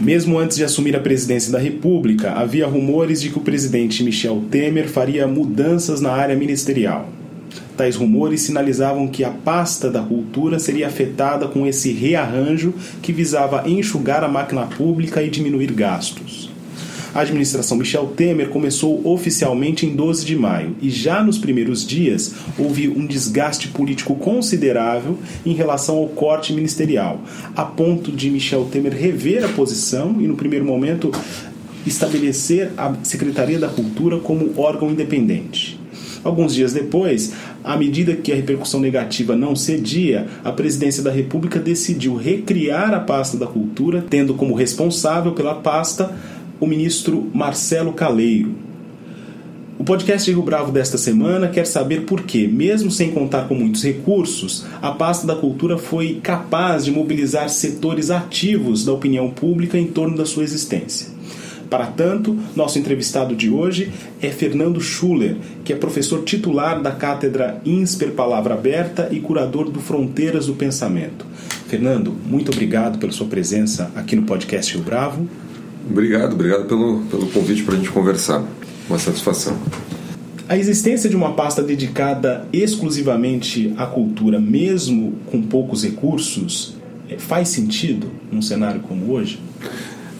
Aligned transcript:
Mesmo 0.00 0.38
antes 0.38 0.56
de 0.56 0.64
assumir 0.64 0.96
a 0.96 1.00
presidência 1.00 1.52
da 1.52 1.58
República, 1.58 2.32
havia 2.32 2.66
rumores 2.66 3.20
de 3.20 3.28
que 3.28 3.36
o 3.36 3.42
presidente 3.42 4.02
Michel 4.02 4.42
Temer 4.50 4.88
faria 4.88 5.28
mudanças 5.28 6.00
na 6.00 6.10
área 6.10 6.34
ministerial. 6.34 7.06
Tais 7.76 7.96
rumores 7.96 8.40
sinalizavam 8.40 9.06
que 9.06 9.22
a 9.22 9.28
pasta 9.28 9.90
da 9.90 10.00
cultura 10.00 10.58
seria 10.58 10.86
afetada 10.86 11.46
com 11.48 11.66
esse 11.66 11.92
rearranjo 11.92 12.72
que 13.02 13.12
visava 13.12 13.68
enxugar 13.68 14.24
a 14.24 14.28
máquina 14.28 14.64
pública 14.64 15.22
e 15.22 15.28
diminuir 15.28 15.70
gastos. 15.70 16.49
A 17.12 17.22
administração 17.22 17.76
Michel 17.76 18.06
Temer 18.16 18.50
começou 18.50 19.04
oficialmente 19.04 19.84
em 19.84 19.96
12 19.96 20.24
de 20.24 20.36
maio 20.36 20.76
e 20.80 20.88
já 20.88 21.24
nos 21.24 21.38
primeiros 21.38 21.84
dias 21.84 22.32
houve 22.56 22.88
um 22.88 23.04
desgaste 23.04 23.68
político 23.68 24.14
considerável 24.14 25.18
em 25.44 25.52
relação 25.52 25.96
ao 25.96 26.06
corte 26.06 26.52
ministerial, 26.52 27.20
a 27.56 27.64
ponto 27.64 28.12
de 28.12 28.30
Michel 28.30 28.68
Temer 28.70 28.92
rever 28.92 29.44
a 29.44 29.48
posição 29.48 30.20
e, 30.20 30.26
no 30.28 30.36
primeiro 30.36 30.64
momento, 30.64 31.10
estabelecer 31.84 32.70
a 32.76 32.94
Secretaria 33.02 33.58
da 33.58 33.68
Cultura 33.68 34.18
como 34.18 34.52
órgão 34.56 34.90
independente. 34.90 35.80
Alguns 36.22 36.54
dias 36.54 36.74
depois, 36.74 37.32
à 37.64 37.76
medida 37.76 38.14
que 38.14 38.30
a 38.30 38.36
repercussão 38.36 38.78
negativa 38.78 39.34
não 39.34 39.56
cedia, 39.56 40.28
a 40.44 40.52
presidência 40.52 41.02
da 41.02 41.10
República 41.10 41.58
decidiu 41.58 42.14
recriar 42.14 42.92
a 42.92 43.00
pasta 43.00 43.38
da 43.38 43.46
cultura, 43.46 44.04
tendo 44.08 44.34
como 44.34 44.54
responsável 44.54 45.32
pela 45.32 45.54
pasta 45.54 46.14
o 46.60 46.66
ministro 46.66 47.30
Marcelo 47.32 47.92
Caleiro. 47.92 48.54
O 49.78 49.82
podcast 49.82 50.30
Rio 50.30 50.42
Bravo 50.42 50.70
desta 50.70 50.98
semana 50.98 51.48
quer 51.48 51.66
saber 51.66 52.02
por 52.02 52.20
que, 52.24 52.46
mesmo 52.46 52.90
sem 52.90 53.10
contar 53.12 53.48
com 53.48 53.54
muitos 53.54 53.82
recursos, 53.82 54.66
a 54.82 54.90
pasta 54.90 55.26
da 55.26 55.34
cultura 55.34 55.78
foi 55.78 56.20
capaz 56.22 56.84
de 56.84 56.90
mobilizar 56.90 57.48
setores 57.48 58.10
ativos 58.10 58.84
da 58.84 58.92
opinião 58.92 59.30
pública 59.30 59.78
em 59.78 59.86
torno 59.86 60.18
da 60.18 60.26
sua 60.26 60.44
existência. 60.44 61.08
Para 61.70 61.86
tanto, 61.86 62.36
nosso 62.54 62.78
entrevistado 62.78 63.34
de 63.34 63.48
hoje 63.48 63.90
é 64.20 64.28
Fernando 64.28 64.80
Schuller, 64.82 65.36
que 65.64 65.72
é 65.72 65.76
professor 65.76 66.24
titular 66.24 66.82
da 66.82 66.90
cátedra 66.90 67.62
INSPER 67.64 68.10
Palavra 68.10 68.54
Aberta 68.54 69.08
e 69.10 69.20
curador 69.20 69.70
do 69.70 69.80
Fronteiras 69.80 70.46
do 70.46 70.54
Pensamento. 70.54 71.24
Fernando, 71.68 72.12
muito 72.26 72.50
obrigado 72.52 72.98
pela 72.98 73.12
sua 73.12 73.28
presença 73.28 73.90
aqui 73.94 74.14
no 74.14 74.24
podcast 74.24 74.74
Rio 74.74 74.84
Bravo. 74.84 75.26
Obrigado, 75.88 76.32
obrigado 76.32 76.66
pelo, 76.66 77.00
pelo 77.02 77.26
convite 77.28 77.62
para 77.62 77.74
a 77.74 77.76
gente 77.76 77.90
conversar. 77.90 78.44
Uma 78.88 78.98
satisfação. 78.98 79.56
A 80.48 80.58
existência 80.58 81.08
de 81.08 81.14
uma 81.14 81.34
pasta 81.34 81.62
dedicada 81.62 82.44
exclusivamente 82.52 83.72
à 83.76 83.86
cultura, 83.86 84.40
mesmo 84.40 85.14
com 85.30 85.40
poucos 85.40 85.84
recursos, 85.84 86.74
é, 87.08 87.16
faz 87.16 87.50
sentido 87.50 88.08
num 88.32 88.42
cenário 88.42 88.80
como 88.80 89.12
hoje? 89.12 89.38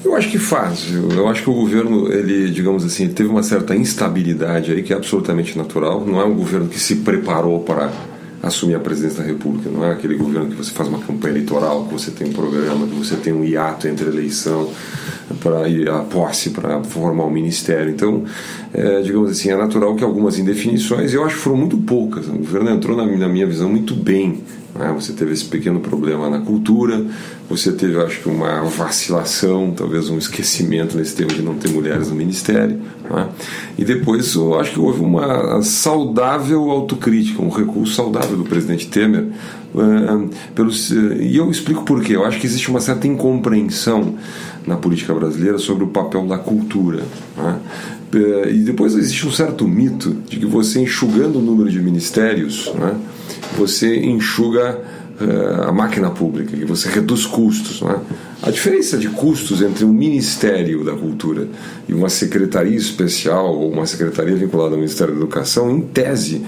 Eu 0.05 0.15
acho 0.15 0.31
que 0.31 0.39
faz. 0.39 0.87
Eu 0.93 1.29
acho 1.29 1.43
que 1.43 1.51
o 1.51 1.55
governo, 1.55 2.13
ele, 2.13 2.49
digamos 2.51 2.85
assim, 2.85 3.09
teve 3.09 3.29
uma 3.29 3.43
certa 3.43 3.75
instabilidade 3.75 4.73
aí 4.73 4.83
que 4.83 4.93
é 4.93 4.97
absolutamente 4.97 5.59
natural. 5.59 6.07
Não 6.07 6.21
é 6.21 6.25
um 6.25 6.35
governo 6.35 6.69
que 6.69 6.79
se 6.79 6.97
preparou 6.97 7.61
para 7.61 7.91
assumir 8.43 8.75
a 8.75 8.81
presidência 8.81 9.23
da 9.23 9.29
República. 9.29 9.69
Não 9.71 9.85
é 9.85 9.93
aquele 9.93 10.15
governo 10.17 10.49
que 10.51 10.57
você 10.57 10.71
faz 10.71 10.89
uma 10.89 10.99
campanha 10.99 11.35
eleitoral, 11.35 11.85
que 11.85 11.93
você 11.93 12.11
tem 12.11 12.29
um 12.29 12.33
programa, 12.33 12.87
que 12.87 12.95
você 12.95 13.17
tem 13.17 13.33
um 13.33 13.45
hiato 13.45 13.87
entre 13.87 14.09
eleição 14.09 14.71
para 15.43 15.67
à 15.67 16.03
posse, 16.03 16.51
para 16.51 16.83
formar 16.83 17.25
um 17.25 17.31
ministério. 17.31 17.91
Então, 17.91 18.25
é, 18.73 19.01
digamos 19.03 19.31
assim, 19.31 19.51
é 19.51 19.57
natural 19.57 19.95
que 19.95 20.03
algumas 20.03 20.39
indefinições, 20.39 21.13
eu 21.13 21.25
acho 21.25 21.37
que 21.37 21.43
foram 21.43 21.57
muito 21.57 21.77
poucas. 21.79 22.27
O 22.27 22.33
governo 22.33 22.71
entrou, 22.71 22.97
na, 22.97 23.05
na 23.05 23.29
minha 23.29 23.47
visão, 23.47 23.69
muito 23.69 23.95
bem. 23.95 24.43
Né? 24.81 24.91
Você 24.95 25.13
teve 25.13 25.33
esse 25.33 25.45
pequeno 25.45 25.79
problema 25.79 26.31
na 26.31 26.41
cultura, 26.41 27.05
você 27.49 27.71
teve, 27.71 27.99
acho 27.99 28.21
que, 28.21 28.29
uma 28.29 28.63
vacilação, 28.63 29.73
talvez 29.77 30.09
um 30.09 30.17
esquecimento 30.17 30.97
nesse 30.97 31.15
tema 31.15 31.31
de 31.31 31.43
não 31.43 31.55
ter 31.55 31.69
mulheres 31.69 32.09
no 32.09 32.15
ministério. 32.15 32.81
Né? 33.09 33.29
E 33.77 33.85
depois, 33.85 34.35
eu 34.35 34.59
acho 34.59 34.73
que 34.73 34.81
houve 34.81 35.01
uma 35.01 35.61
saudável 35.63 36.71
autocrítica, 36.71 37.43
um 37.43 37.51
recurso 37.51 37.95
saudável 37.95 38.37
do 38.37 38.45
presidente 38.45 38.89
Temer. 38.89 39.27
Uh, 39.73 40.29
pelos, 40.53 40.91
uh, 40.91 41.13
e 41.21 41.37
eu 41.37 41.49
explico 41.49 41.85
por 41.85 42.03
quê. 42.03 42.17
Eu 42.17 42.25
acho 42.25 42.41
que 42.41 42.47
existe 42.47 42.69
uma 42.69 42.81
certa 42.81 43.07
incompreensão 43.07 44.17
na 44.67 44.77
política 44.77 45.15
brasileira 45.15 45.59
sobre 45.59 45.85
o 45.85 45.89
papel 45.89 46.27
da 46.27 46.39
cultura. 46.39 47.05
Né? 47.37 47.59
E 48.51 48.59
depois 48.59 48.97
existe 48.97 49.25
um 49.27 49.31
certo 49.31 49.69
mito 49.69 50.17
de 50.29 50.39
que 50.39 50.47
você 50.47 50.81
enxugando 50.81 51.37
o 51.37 51.41
número 51.41 51.71
de 51.71 51.81
ministérios, 51.81 52.73
né, 52.75 52.97
você 53.57 53.97
enxuga 54.01 54.79
uh, 55.21 55.69
a 55.69 55.73
máquina 55.73 56.11
pública, 56.11 56.57
que 56.57 56.65
você 56.65 56.89
reduz 56.89 57.27
custos. 57.27 57.83
Né? 57.83 57.99
A 58.43 58.51
diferença 58.51 58.97
de 58.97 59.09
custos 59.09 59.61
entre 59.63 59.85
um 59.85 59.93
Ministério 59.93 60.85
da 60.85 60.93
Cultura 60.93 61.49
e 61.89 61.93
uma 61.93 62.09
secretaria 62.09 62.77
especial 62.77 63.55
ou 63.55 63.71
uma 63.71 63.87
secretaria 63.87 64.35
vinculada 64.35 64.73
ao 64.75 64.79
Ministério 64.79 65.15
da 65.15 65.21
Educação, 65.21 65.71
em 65.71 65.83
tese, 65.83 66.45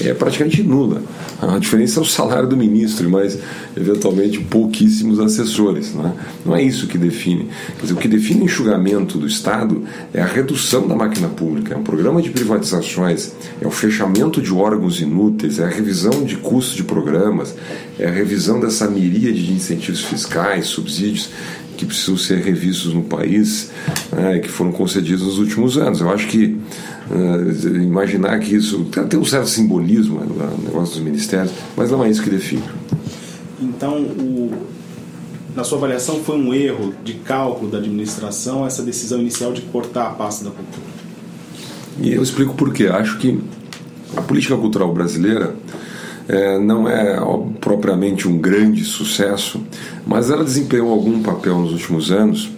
é 0.00 0.12
praticamente 0.14 0.62
nula. 0.62 1.02
A 1.40 1.58
diferença 1.58 2.00
é 2.00 2.02
o 2.02 2.06
salário 2.06 2.48
do 2.48 2.56
ministro, 2.56 3.08
mas 3.08 3.38
eventualmente 3.76 4.38
pouquíssimos 4.40 5.18
assessores. 5.18 5.94
Não 5.94 6.06
é, 6.06 6.12
não 6.44 6.56
é 6.56 6.62
isso 6.62 6.86
que 6.86 6.98
define. 6.98 7.48
Dizer, 7.80 7.94
o 7.94 7.96
que 7.96 8.08
define 8.08 8.42
o 8.42 8.44
enxugamento 8.44 9.18
do 9.18 9.26
Estado 9.26 9.82
é 10.12 10.20
a 10.20 10.26
redução 10.26 10.86
da 10.86 10.94
máquina 10.94 11.28
pública, 11.28 11.74
é 11.74 11.76
um 11.76 11.82
programa 11.82 12.20
de 12.22 12.30
privatizações, 12.30 13.32
é 13.60 13.66
o 13.66 13.70
fechamento 13.70 14.40
de 14.40 14.52
órgãos 14.52 15.00
inúteis, 15.00 15.58
é 15.58 15.64
a 15.64 15.68
revisão 15.68 16.24
de 16.24 16.36
custos 16.36 16.74
de 16.74 16.84
programas, 16.84 17.54
é 17.98 18.06
a 18.06 18.10
revisão 18.10 18.60
dessa 18.60 18.88
miríade 18.88 19.44
de 19.44 19.52
incentivos 19.52 20.02
fiscais, 20.02 20.66
subsídios 20.66 21.30
que 21.76 21.86
precisam 21.86 22.16
ser 22.16 22.38
revistos 22.38 22.94
no 22.94 23.02
país, 23.02 23.70
né, 24.12 24.38
que 24.38 24.48
foram 24.48 24.72
concedidos 24.72 25.24
nos 25.24 25.38
últimos 25.38 25.76
anos. 25.76 26.00
Eu 26.00 26.10
acho 26.10 26.26
que 26.26 26.56
uh, 27.10 27.76
imaginar 27.76 28.38
que 28.40 28.54
isso 28.54 28.84
tem, 28.84 29.06
tem 29.06 29.20
um 29.20 29.24
certo 29.24 29.48
simbolismo 29.48 30.20
né, 30.20 30.26
no 30.58 30.64
negócio 30.64 30.94
dos 30.94 31.02
ministérios, 31.04 31.52
mas 31.76 31.90
não 31.90 32.04
é 32.04 32.10
isso 32.10 32.22
que 32.22 32.30
define. 32.30 32.64
Então, 33.60 34.00
o, 34.00 34.50
na 35.54 35.64
sua 35.64 35.78
avaliação, 35.78 36.16
foi 36.22 36.36
um 36.36 36.52
erro 36.52 36.94
de 37.02 37.14
cálculo 37.14 37.70
da 37.70 37.78
administração 37.78 38.66
essa 38.66 38.82
decisão 38.82 39.20
inicial 39.20 39.52
de 39.52 39.62
cortar 39.62 40.08
a 40.08 40.10
pasta 40.10 40.44
da 40.44 40.50
cultura? 40.50 40.86
E 41.98 42.12
eu 42.12 42.22
explico 42.22 42.54
por 42.54 42.74
quê. 42.74 42.88
Acho 42.88 43.16
que 43.18 43.40
a 44.14 44.20
política 44.20 44.56
cultural 44.56 44.92
brasileira 44.92 45.56
é, 46.28 46.58
não 46.58 46.88
é 46.88 47.18
propriamente 47.60 48.26
um 48.26 48.38
grande 48.38 48.84
sucesso, 48.84 49.60
mas 50.06 50.30
ela 50.30 50.44
desempenhou 50.44 50.90
algum 50.90 51.22
papel 51.22 51.58
nos 51.58 51.72
últimos 51.72 52.10
anos. 52.10 52.50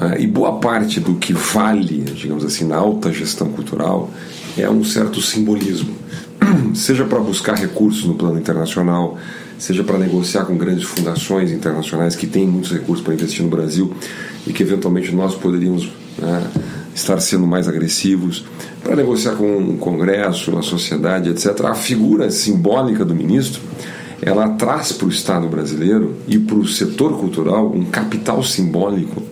É, 0.00 0.22
e 0.22 0.26
boa 0.26 0.58
parte 0.58 1.00
do 1.00 1.16
que 1.16 1.32
vale, 1.32 2.02
digamos 2.14 2.44
assim, 2.44 2.64
na 2.64 2.76
alta 2.76 3.12
gestão 3.12 3.50
cultural 3.50 4.10
é 4.56 4.68
um 4.68 4.84
certo 4.84 5.20
simbolismo, 5.20 5.94
seja 6.74 7.04
para 7.04 7.18
buscar 7.18 7.54
recursos 7.56 8.04
no 8.04 8.14
plano 8.14 8.38
internacional, 8.38 9.18
seja 9.58 9.84
para 9.84 9.98
negociar 9.98 10.44
com 10.44 10.56
grandes 10.56 10.84
fundações 10.84 11.52
internacionais 11.52 12.16
que 12.16 12.26
têm 12.26 12.46
muitos 12.46 12.72
recursos 12.72 13.04
para 13.04 13.14
investir 13.14 13.42
no 13.42 13.50
Brasil 13.50 13.92
e 14.46 14.52
que 14.52 14.62
eventualmente 14.62 15.14
nós 15.14 15.34
poderíamos 15.34 15.90
né, 16.18 16.50
estar 17.00 17.20
sendo 17.20 17.46
mais 17.46 17.68
agressivos, 17.68 18.44
para 18.82 18.96
negociar 18.96 19.34
com 19.34 19.58
o 19.58 19.76
Congresso, 19.76 20.56
a 20.56 20.62
sociedade, 20.62 21.30
etc. 21.30 21.64
A 21.64 21.74
figura 21.74 22.30
simbólica 22.30 23.04
do 23.04 23.14
ministro 23.14 23.60
ela 24.22 24.50
traz 24.50 24.92
para 24.92 25.06
o 25.06 25.10
Estado 25.10 25.48
brasileiro 25.48 26.14
e 26.28 26.38
para 26.38 26.56
o 26.56 26.66
setor 26.66 27.18
cultural 27.18 27.72
um 27.74 27.86
capital 27.86 28.42
simbólico, 28.42 29.22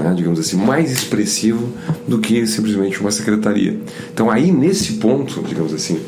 né, 0.00 0.14
digamos 0.16 0.40
assim, 0.40 0.56
mais 0.56 0.90
expressivo 0.90 1.70
do 2.08 2.18
que 2.18 2.46
simplesmente 2.46 2.98
uma 3.00 3.10
secretaria. 3.10 3.78
Então 4.12 4.30
aí 4.30 4.50
nesse 4.50 4.94
ponto, 4.94 5.42
digamos 5.42 5.74
assim, 5.74 6.00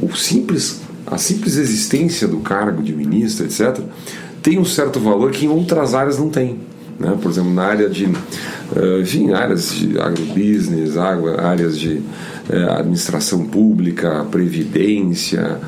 o 0.00 0.14
simples, 0.14 0.80
a 1.06 1.18
simples 1.18 1.56
existência 1.56 2.28
do 2.28 2.38
cargo 2.38 2.82
de 2.82 2.94
ministro, 2.94 3.44
etc., 3.44 3.80
tem 4.40 4.58
um 4.58 4.64
certo 4.64 4.98
valor 4.98 5.30
que 5.30 5.46
em 5.46 5.48
outras 5.48 5.94
áreas 5.94 6.18
não 6.18 6.28
tem. 6.28 6.58
Né? 7.02 7.18
Por 7.20 7.30
exemplo, 7.32 7.52
na 7.52 7.64
área 7.64 7.88
de, 7.88 8.04
eh, 8.04 9.00
enfim, 9.00 9.32
áreas 9.32 9.74
de 9.74 9.98
agrobusiness, 9.98 10.96
áreas 10.96 11.76
de 11.76 12.00
eh, 12.48 12.66
administração 12.78 13.44
pública, 13.44 14.24
previdência, 14.30 15.58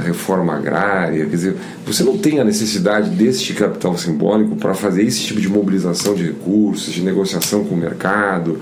reforma 0.00 0.54
agrária, 0.54 1.24
quer 1.24 1.36
dizer, 1.36 1.56
você 1.86 2.02
não 2.02 2.18
tem 2.18 2.40
a 2.40 2.44
necessidade 2.44 3.10
deste 3.10 3.52
capital 3.54 3.96
simbólico 3.96 4.56
para 4.56 4.74
fazer 4.74 5.04
esse 5.04 5.20
tipo 5.20 5.40
de 5.40 5.48
mobilização 5.48 6.14
de 6.14 6.24
recursos, 6.24 6.92
de 6.92 7.02
negociação 7.02 7.64
com 7.64 7.74
o 7.74 7.78
mercado, 7.78 8.58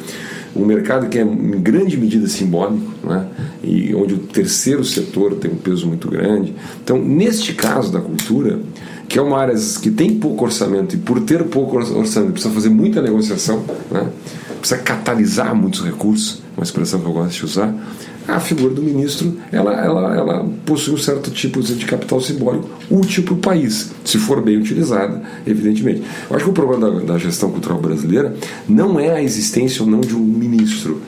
um 0.55 0.65
mercado 0.67 1.09
que 1.09 1.19
é 1.19 1.23
em 1.23 1.61
grande 1.63 1.97
medida 1.97 2.29
simbólico, 2.29 2.93
né? 3.03 3.27
e 3.63 3.95
onde 3.95 4.15
o 4.15 4.19
terceiro 4.19 4.85
setor 4.85 5.37
tem 5.37 5.51
um 5.51 5.57
peso 5.57 5.87
muito 5.87 6.09
grande. 6.09 6.55
Então, 6.85 7.03
neste 7.03 7.55
caso 7.55 7.91
da 7.91 8.01
cultura, 8.01 8.61
que 9.09 9.19
é 9.19 9.23
uma 9.23 9.39
área 9.39 9.55
que 9.81 9.91
tem 9.91 10.19
pouco 10.19 10.45
orçamento 10.45 10.95
e 10.95 10.99
por 10.99 11.21
ter 11.21 11.45
pouco 11.45 11.79
orçamento 11.79 12.33
precisa 12.33 12.53
fazer 12.53 12.69
muita 12.69 13.01
negociação, 13.01 13.65
né? 13.91 14.07
precisa 14.59 14.81
catalisar 14.83 15.55
muitos 15.55 15.83
recursos, 15.83 16.43
uma 16.57 16.65
expressão 16.65 17.01
que 17.01 17.07
eu 17.07 17.13
gosto 17.13 17.39
de 17.39 17.45
usar 17.45 17.75
a 18.29 18.39
figura 18.39 18.73
do 18.73 18.83
ministro 18.83 19.37
ela, 19.51 19.73
ela, 19.73 20.17
ela 20.17 20.49
possui 20.65 20.95
um 20.95 20.99
certo 20.99 21.31
tipo 21.31 21.61
de 21.61 21.85
capital 21.85 22.21
simbólico 22.21 22.69
útil 22.91 23.23
para 23.25 23.35
o 23.35 23.37
país, 23.39 23.91
se 24.05 24.19
for 24.19 24.41
bem 24.41 24.57
utilizada, 24.57 25.23
evidentemente. 25.47 26.03
Eu 26.29 26.37
acho 26.37 26.45
que 26.45 26.51
o 26.51 26.55
problema 26.55 26.91
da, 26.91 27.13
da, 27.13 27.19
gestão 27.19 27.51
cultural 27.51 27.81
brasileira 27.81 28.35
não 28.69 28.99
é 28.99 29.11
a 29.11 29.23
existência 29.23 29.83
ou 29.83 29.91
não 29.91 30.01
de 30.01 30.15
um 30.15 30.21
ministro. 30.21 31.01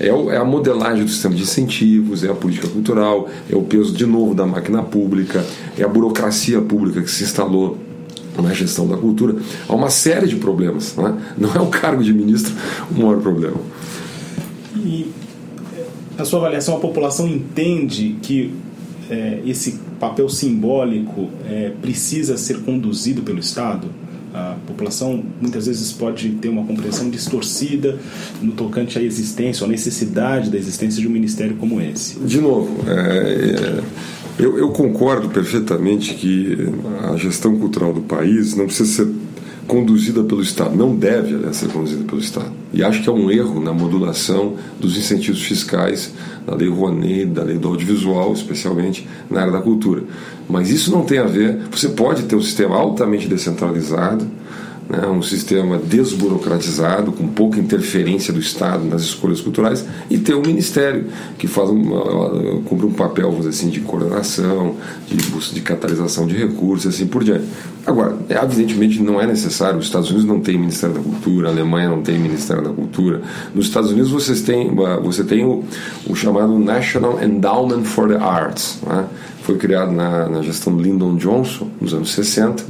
É, 0.00 0.08
é 0.08 0.36
a 0.36 0.44
modelagem 0.44 1.04
do 1.04 1.10
sistema 1.10 1.34
de 1.34 1.42
incentivos, 1.42 2.22
é 2.22 2.30
a 2.30 2.34
política 2.34 2.68
cultural, 2.68 3.28
é 3.50 3.56
o 3.56 3.62
peso 3.62 3.92
de 3.92 4.06
novo 4.06 4.34
da 4.34 4.46
máquina 4.46 4.82
pública, 4.82 5.44
é 5.76 5.82
a 5.82 5.88
burocracia 5.88 6.60
pública 6.60 7.02
que 7.02 7.10
se 7.10 7.24
instalou 7.24 7.78
na 8.42 8.52
gestão 8.52 8.86
da 8.86 8.96
cultura. 8.96 9.36
Há 9.68 9.74
uma 9.74 9.90
série 9.90 10.28
de 10.28 10.36
problemas. 10.36 10.94
Não 10.96 11.08
é, 11.08 11.14
não 11.36 11.54
é 11.54 11.60
o 11.60 11.66
cargo 11.66 12.02
de 12.02 12.12
ministro 12.12 12.54
o 12.90 12.94
maior 12.94 13.20
problema. 13.20 13.56
E 14.76 15.10
na 16.18 16.24
sua 16.24 16.40
avaliação, 16.40 16.76
a 16.76 16.80
população 16.80 17.28
entende 17.28 18.16
que 18.20 18.52
é, 19.08 19.40
esse 19.46 19.78
papel 20.00 20.28
simbólico 20.28 21.30
é, 21.48 21.72
precisa 21.80 22.36
ser 22.36 22.58
conduzido 22.62 23.22
pelo 23.22 23.38
Estado? 23.38 23.88
A 24.34 24.56
população 24.66 25.24
muitas 25.40 25.66
vezes 25.66 25.90
pode 25.92 26.28
ter 26.32 26.48
uma 26.48 26.64
compreensão 26.64 27.08
distorcida 27.08 27.98
no 28.42 28.52
tocante 28.52 28.98
à 28.98 29.02
existência, 29.02 29.64
à 29.64 29.68
necessidade 29.68 30.50
da 30.50 30.58
existência 30.58 31.00
de 31.00 31.08
um 31.08 31.10
ministério 31.10 31.56
como 31.56 31.80
esse. 31.80 32.18
De 32.18 32.40
novo, 32.40 32.84
é, 32.86 32.94
é 32.94 33.82
eu, 34.38 34.58
eu 34.58 34.68
concordo 34.68 35.28
perfeitamente 35.30 36.14
que 36.14 36.68
a 37.10 37.16
gestão 37.16 37.58
cultural 37.58 37.92
do 37.92 38.02
país 38.02 38.54
não 38.54 38.66
precisa 38.66 39.04
ser 39.04 39.08
conduzida 39.68 40.24
pelo 40.24 40.42
Estado. 40.42 40.74
Não 40.74 40.96
deve, 40.96 41.34
aliás, 41.34 41.56
ser 41.56 41.68
conduzida 41.68 42.02
pelo 42.02 42.20
Estado. 42.20 42.50
E 42.72 42.82
acho 42.82 43.02
que 43.02 43.08
é 43.08 43.12
um 43.12 43.30
erro 43.30 43.60
na 43.60 43.72
modulação 43.72 44.54
dos 44.80 44.96
incentivos 44.96 45.42
fiscais 45.42 46.12
da 46.46 46.54
Lei 46.56 46.68
Rouanet, 46.68 47.26
da 47.26 47.44
Lei 47.44 47.58
do 47.58 47.68
Audiovisual, 47.68 48.32
especialmente 48.32 49.06
na 49.30 49.42
área 49.42 49.52
da 49.52 49.60
cultura. 49.60 50.02
Mas 50.48 50.70
isso 50.70 50.90
não 50.90 51.04
tem 51.04 51.18
a 51.18 51.24
ver. 51.24 51.60
Você 51.70 51.90
pode 51.90 52.22
ter 52.22 52.34
um 52.34 52.40
sistema 52.40 52.76
altamente 52.76 53.28
descentralizado 53.28 54.26
né, 54.88 55.06
um 55.06 55.22
sistema 55.22 55.78
desburocratizado, 55.78 57.12
com 57.12 57.28
pouca 57.28 57.58
interferência 57.58 58.32
do 58.32 58.40
Estado 58.40 58.84
nas 58.84 59.02
escolhas 59.02 59.40
culturais, 59.40 59.84
e 60.08 60.18
ter 60.18 60.34
um 60.34 60.40
ministério 60.40 61.06
que 61.36 61.46
faz 61.46 61.68
uma, 61.68 62.60
cumpre 62.64 62.86
um 62.86 62.92
papel, 62.92 63.30
vamos 63.30 63.46
dizer 63.46 63.50
assim, 63.50 63.68
de 63.68 63.80
coordenação, 63.80 64.76
de, 65.06 65.16
de 65.16 65.60
catalisação 65.60 66.26
de 66.26 66.36
recursos 66.36 66.86
e 66.86 66.88
assim 66.88 67.06
por 67.06 67.22
diante. 67.22 67.44
Agora, 67.86 68.16
evidentemente 68.28 69.02
não 69.02 69.20
é 69.20 69.26
necessário, 69.26 69.78
os 69.78 69.86
Estados 69.86 70.10
Unidos 70.10 70.26
não 70.26 70.40
tem 70.40 70.58
Ministério 70.58 70.94
da 70.96 71.02
Cultura, 71.02 71.48
a 71.48 71.50
Alemanha 71.50 71.88
não 71.88 72.02
tem 72.02 72.18
Ministério 72.18 72.62
da 72.62 72.70
Cultura. 72.70 73.22
Nos 73.54 73.66
Estados 73.66 73.90
Unidos 73.90 74.10
vocês 74.10 74.42
têm, 74.42 74.74
você 75.02 75.24
tem 75.24 75.44
o, 75.44 75.64
o 76.06 76.14
chamado 76.14 76.58
National 76.58 77.22
Endowment 77.22 77.84
for 77.84 78.08
the 78.08 78.16
Arts, 78.16 78.78
né? 78.86 79.06
foi 79.42 79.56
criado 79.56 79.90
na, 79.92 80.28
na 80.28 80.42
gestão 80.42 80.76
Lyndon 80.76 81.16
Johnson, 81.16 81.68
nos 81.80 81.94
anos 81.94 82.12
60, 82.12 82.62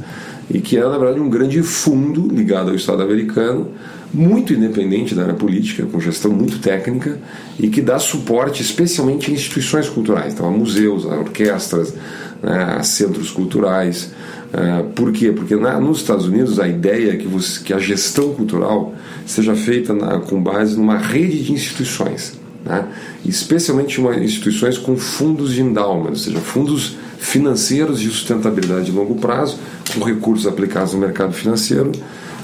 e 0.49 0.59
que 0.59 0.77
era, 0.77 0.87
é, 0.87 0.89
na 0.89 0.97
verdade, 0.97 1.19
um 1.19 1.29
grande 1.29 1.61
fundo 1.61 2.27
ligado 2.33 2.69
ao 2.69 2.75
Estado 2.75 3.03
americano, 3.03 3.69
muito 4.11 4.53
independente 4.53 5.13
da 5.13 5.23
área 5.23 5.33
política, 5.35 5.85
com 5.85 5.99
gestão 5.99 6.31
muito 6.31 6.59
técnica 6.59 7.19
e 7.59 7.67
que 7.67 7.81
dá 7.81 7.99
suporte 7.99 8.61
especialmente 8.61 9.29
a 9.29 9.33
instituições 9.33 9.87
culturais, 9.87 10.33
então 10.33 10.47
a 10.47 10.51
museus, 10.51 11.05
a 11.05 11.15
orquestras, 11.19 11.93
né, 12.41 12.75
a 12.79 12.83
centros 12.83 13.29
culturais. 13.29 14.11
Uh, 14.51 14.89
por 14.93 15.11
quê? 15.11 15.31
Porque 15.31 15.55
na, 15.55 15.79
nos 15.79 15.99
Estados 15.99 16.25
Unidos 16.25 16.59
a 16.59 16.67
ideia 16.67 17.11
é 17.11 17.17
que, 17.17 17.27
você, 17.27 17.63
que 17.63 17.71
a 17.71 17.77
gestão 17.77 18.33
cultural 18.33 18.95
seja 19.27 19.55
feita 19.55 19.93
na, 19.93 20.19
com 20.19 20.41
base 20.41 20.75
numa 20.75 20.97
rede 20.97 21.43
de 21.43 21.53
instituições, 21.53 22.39
né, 22.65 22.87
especialmente 23.25 23.99
uma, 23.99 24.15
instituições 24.15 24.77
com 24.77 24.95
fundos 24.97 25.53
de 25.53 25.61
endowment, 25.61 26.09
ou 26.09 26.15
seja, 26.15 26.39
fundos 26.39 26.97
financeiros 27.17 27.99
de 27.99 28.09
sustentabilidade 28.09 28.85
de 28.85 28.91
longo 28.91 29.15
prazo, 29.15 29.57
com 29.93 30.03
recursos 30.03 30.47
aplicados 30.47 30.93
no 30.93 30.99
mercado 30.99 31.33
financeiro, 31.33 31.91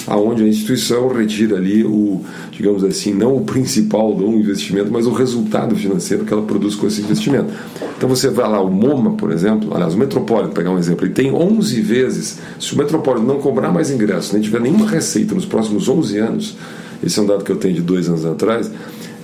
aonde 0.07 0.43
a 0.43 0.47
instituição 0.47 1.07
retira 1.07 1.57
ali 1.57 1.83
o, 1.83 2.21
digamos 2.51 2.83
assim, 2.83 3.13
não 3.13 3.35
o 3.35 3.41
principal 3.41 4.13
do 4.13 4.27
investimento, 4.33 4.91
mas 4.91 5.07
o 5.07 5.11
resultado 5.11 5.75
financeiro 5.75 6.25
que 6.25 6.33
ela 6.33 6.43
produz 6.43 6.75
com 6.75 6.85
esse 6.85 7.01
investimento. 7.01 7.51
Então 7.97 8.07
você 8.07 8.29
vai 8.29 8.47
lá, 8.47 8.61
o 8.61 8.69
MoMA, 8.69 9.13
por 9.13 9.31
exemplo, 9.31 9.73
aliás, 9.73 9.93
o 9.93 9.97
Metropolitan, 9.97 10.51
pegar 10.51 10.71
um 10.71 10.77
exemplo, 10.77 11.05
ele 11.05 11.13
tem 11.13 11.31
11 11.31 11.81
vezes, 11.81 12.39
se 12.59 12.73
o 12.73 12.77
Metropolitan 12.77 13.25
não 13.25 13.39
cobrar 13.39 13.71
mais 13.71 13.89
ingressos, 13.89 14.33
nem 14.33 14.41
tiver 14.41 14.61
nenhuma 14.61 14.87
receita 14.87 15.33
nos 15.33 15.45
próximos 15.45 15.87
11 15.87 16.17
anos, 16.19 16.57
esse 17.03 17.19
é 17.19 17.21
um 17.21 17.25
dado 17.25 17.43
que 17.43 17.51
eu 17.51 17.57
tenho 17.57 17.75
de 17.75 17.81
dois 17.81 18.07
anos 18.07 18.25
atrás, 18.25 18.71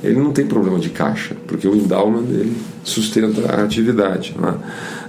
ele 0.03 0.19
não 0.19 0.31
tem 0.31 0.45
problema 0.45 0.80
de 0.80 0.89
caixa, 0.89 1.36
porque 1.48 1.68
o 1.68 1.75
endowment 1.75 2.25
ele 2.30 2.57
sustenta 2.83 3.53
a 3.53 3.63
atividade. 3.63 4.36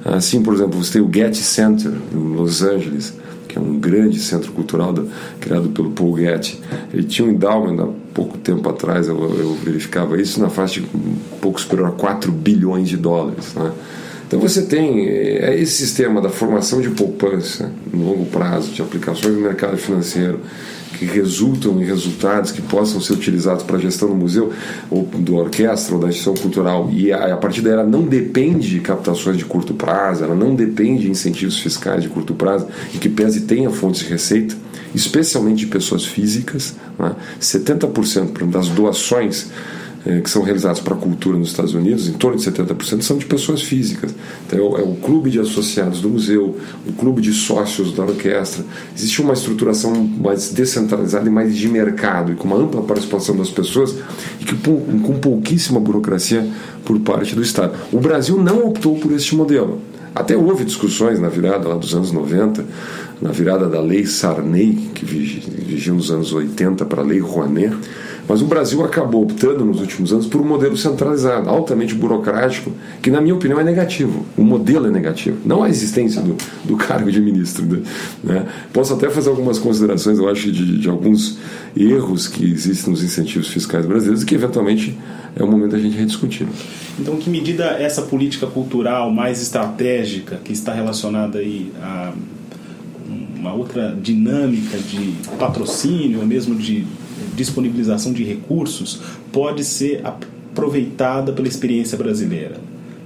É? 0.05 0.15
Assim, 0.15 0.43
por 0.43 0.55
exemplo, 0.55 0.83
você 0.83 0.95
tem 0.95 1.03
o 1.03 1.11
Getty 1.13 1.43
Center 1.43 1.93
em 2.13 2.35
Los 2.35 2.63
Angeles, 2.63 3.15
que 3.49 3.59
é 3.59 3.61
um 3.61 3.79
grande 3.79 4.19
centro 4.19 4.53
cultural 4.53 4.95
criado 5.41 5.69
pelo 5.71 5.91
Paul 5.91 6.17
Getty. 6.17 6.61
Ele 6.93 7.05
tinha 7.05 7.27
um 7.27 7.31
endowment 7.31 7.83
há 7.83 7.89
pouco 8.15 8.39
tempo 8.39 8.69
atrás, 8.69 9.09
eu, 9.09 9.19
eu 9.39 9.55
verificava 9.63 10.21
isso, 10.21 10.41
na 10.41 10.49
faixa 10.49 10.81
de 10.81 10.87
um 10.95 11.39
pouco 11.41 11.61
superior 11.61 11.89
a 11.89 11.93
4 11.93 12.33
bilhões 12.33 12.89
de 12.89 12.97
dólares. 12.97 13.55
Né? 13.55 13.71
Então 14.33 14.41
você 14.41 14.63
tem 14.63 15.07
é 15.07 15.61
esse 15.61 15.73
sistema 15.73 16.19
da 16.19 16.31
formação 16.31 16.81
de 16.81 16.89
poupança 16.89 17.71
no 17.93 18.03
longo 18.03 18.25
prazo, 18.25 18.73
de 18.73 18.81
aplicações 18.81 19.35
no 19.35 19.43
mercado 19.43 19.77
financeiro, 19.77 20.41
que 20.99 21.05
resultam 21.05 21.79
em 21.79 21.85
resultados 21.85 22.51
que 22.51 22.63
possam 22.63 22.99
ser 22.99 23.13
utilizados 23.13 23.63
para 23.63 23.77
a 23.77 23.79
gestão 23.79 24.09
do 24.09 24.15
museu, 24.15 24.51
ou 24.91 25.03
do 25.05 25.37
orquestra, 25.37 25.97
ou 25.97 26.01
da 26.01 26.09
instituição 26.09 26.43
cultural, 26.43 26.89
e 26.91 27.13
a, 27.13 27.35
a 27.35 27.37
partir 27.37 27.61
daí 27.61 27.75
ela 27.75 27.85
não 27.85 28.05
depende 28.05 28.71
de 28.71 28.81
captações 28.81 29.37
de 29.37 29.45
curto 29.45 29.75
prazo, 29.75 30.25
ela 30.25 30.35
não 30.35 30.55
depende 30.55 31.03
de 31.03 31.11
incentivos 31.11 31.59
fiscais 31.59 32.03
de 32.03 32.09
curto 32.09 32.33
prazo, 32.33 32.67
e 32.95 32.97
que 32.97 33.11
pese 33.11 33.43
tenha 33.43 33.69
fontes 33.69 34.01
de 34.01 34.07
receita, 34.07 34.55
especialmente 34.95 35.59
de 35.59 35.67
pessoas 35.67 36.07
físicas, 36.07 36.75
né? 36.99 37.15
70% 37.39 38.47
das 38.47 38.69
doações 38.69 39.51
é, 40.05 40.21
que 40.21 40.29
são 40.29 40.43
realizados 40.43 40.81
para 40.81 40.95
a 40.95 40.97
cultura 40.97 41.39
nos 41.39 41.49
Estados 41.49 41.75
Unidos, 41.75 42.09
em 42.09 42.13
torno 42.15 42.37
de 42.37 42.45
70% 42.45 43.03
são 43.03 43.17
de 43.17 43.27
pessoas 43.27 43.63
físicas. 43.63 44.15
Então, 44.47 44.59
é 44.59 44.63
o, 44.63 44.79
é 44.79 44.83
o 44.83 44.95
clube 44.97 45.31
de 45.31 45.39
associados 45.39 46.01
do 46.01 46.09
museu, 46.09 46.57
o 46.87 46.93
clube 46.93 47.21
de 47.21 47.33
sócios 47.33 47.95
da 47.95 48.03
orquestra. 48.03 48.65
Existe 48.97 49.23
uma 49.23 49.33
estruturação 49.33 49.95
mais 49.95 50.51
descentralizada 50.51 51.29
e 51.29 51.31
mais 51.31 51.57
de 51.57 51.69
mercado, 51.69 52.33
e 52.33 52.35
com 52.35 52.49
uma 52.49 52.57
ampla 52.57 52.83
participação 52.83 53.37
das 53.37 53.51
pessoas 53.51 53.95
e 54.41 54.45
que, 54.45 54.57
com 54.57 55.19
pouquíssima 55.21 55.79
burocracia 55.79 56.49
por 56.85 56.99
parte 57.01 57.35
do 57.35 57.43
Estado. 57.43 57.75
O 57.93 58.01
Brasil 58.01 58.43
não 58.43 58.67
optou 58.67 58.99
por 58.99 59.13
este 59.13 59.35
modelo. 59.37 59.81
Até 60.15 60.37
houve 60.37 60.65
discussões 60.65 61.19
na 61.19 61.29
virada 61.29 61.69
lá 61.69 61.75
dos 61.75 61.95
anos 61.95 62.13
90, 62.13 62.65
na 63.21 63.31
virada 63.31 63.67
da 63.67 63.81
lei 63.81 64.05
Sarney, 64.05 64.91
que 64.95 65.07
vigia 65.07 65.93
nos 65.93 66.11
anos 66.11 66.33
80 66.33 66.85
para 66.85 67.01
a 67.01 67.05
lei 67.05 67.19
Rouanet, 67.19 67.75
mas 68.33 68.41
o 68.41 68.47
Brasil 68.47 68.83
acabou 68.83 69.25
optando 69.25 69.63
nos 69.63 69.79
últimos 69.79 70.11
anos 70.11 70.27
por 70.27 70.41
um 70.41 70.45
modelo 70.45 70.75
centralizado, 70.75 71.51
altamente 71.51 71.95
burocrático, 71.95 72.73
que, 73.03 73.11
na 73.11 73.21
minha 73.21 73.35
opinião, 73.35 73.61
é 73.61 73.63
negativo. 73.63 74.25
O 74.39 74.43
modelo 74.43 74.87
é 74.87 74.91
negativo, 74.91 75.37
não 75.45 75.63
a 75.63 75.69
existência 75.69 76.23
do, 76.23 76.35
do 76.65 76.75
cargo 76.79 77.13
de 77.13 77.21
ministro. 77.21 77.63
Né? 78.25 78.47
Posso 78.73 78.95
até 78.95 79.11
fazer 79.11 79.29
algumas 79.29 79.59
considerações, 79.59 80.19
eu 80.19 80.27
acho, 80.31 80.51
de, 80.51 80.79
de 80.79 80.89
alguns 80.89 81.37
erros 81.77 82.27
que 82.27 82.51
existem 82.51 82.91
nos 82.91 83.05
incentivos 83.05 83.49
fiscais 83.49 83.85
brasileiros 83.85 84.25
que, 84.25 84.35
eventualmente, 84.35 84.99
é 85.37 85.45
o 85.45 85.47
momento 85.47 85.73
da 85.73 85.79
gente 85.79 85.95
rediscutir. 85.95 86.47
Então, 86.99 87.17
que 87.17 87.29
medida 87.29 87.65
essa 87.65 88.01
política 88.01 88.47
cultural 88.47 89.11
mais 89.11 89.43
estratégica, 89.43 90.37
que 90.43 90.55
está 90.55 90.73
relacionada 90.73 91.39
aí 91.39 91.71
a 91.83 92.15
uma 93.43 93.53
outra 93.53 93.97
dinâmica 94.01 94.79
de 94.79 95.15
patrocínio, 95.37 96.21
ou 96.21 96.27
mesmo 96.27 96.55
de 96.55 96.87
disponibilização 97.35 98.13
de 98.13 98.23
recursos 98.23 99.01
pode 99.33 99.65
ser 99.65 100.01
aproveitada 100.05 101.33
pela 101.33 101.49
experiência 101.49 101.99
brasileira? 101.99 102.57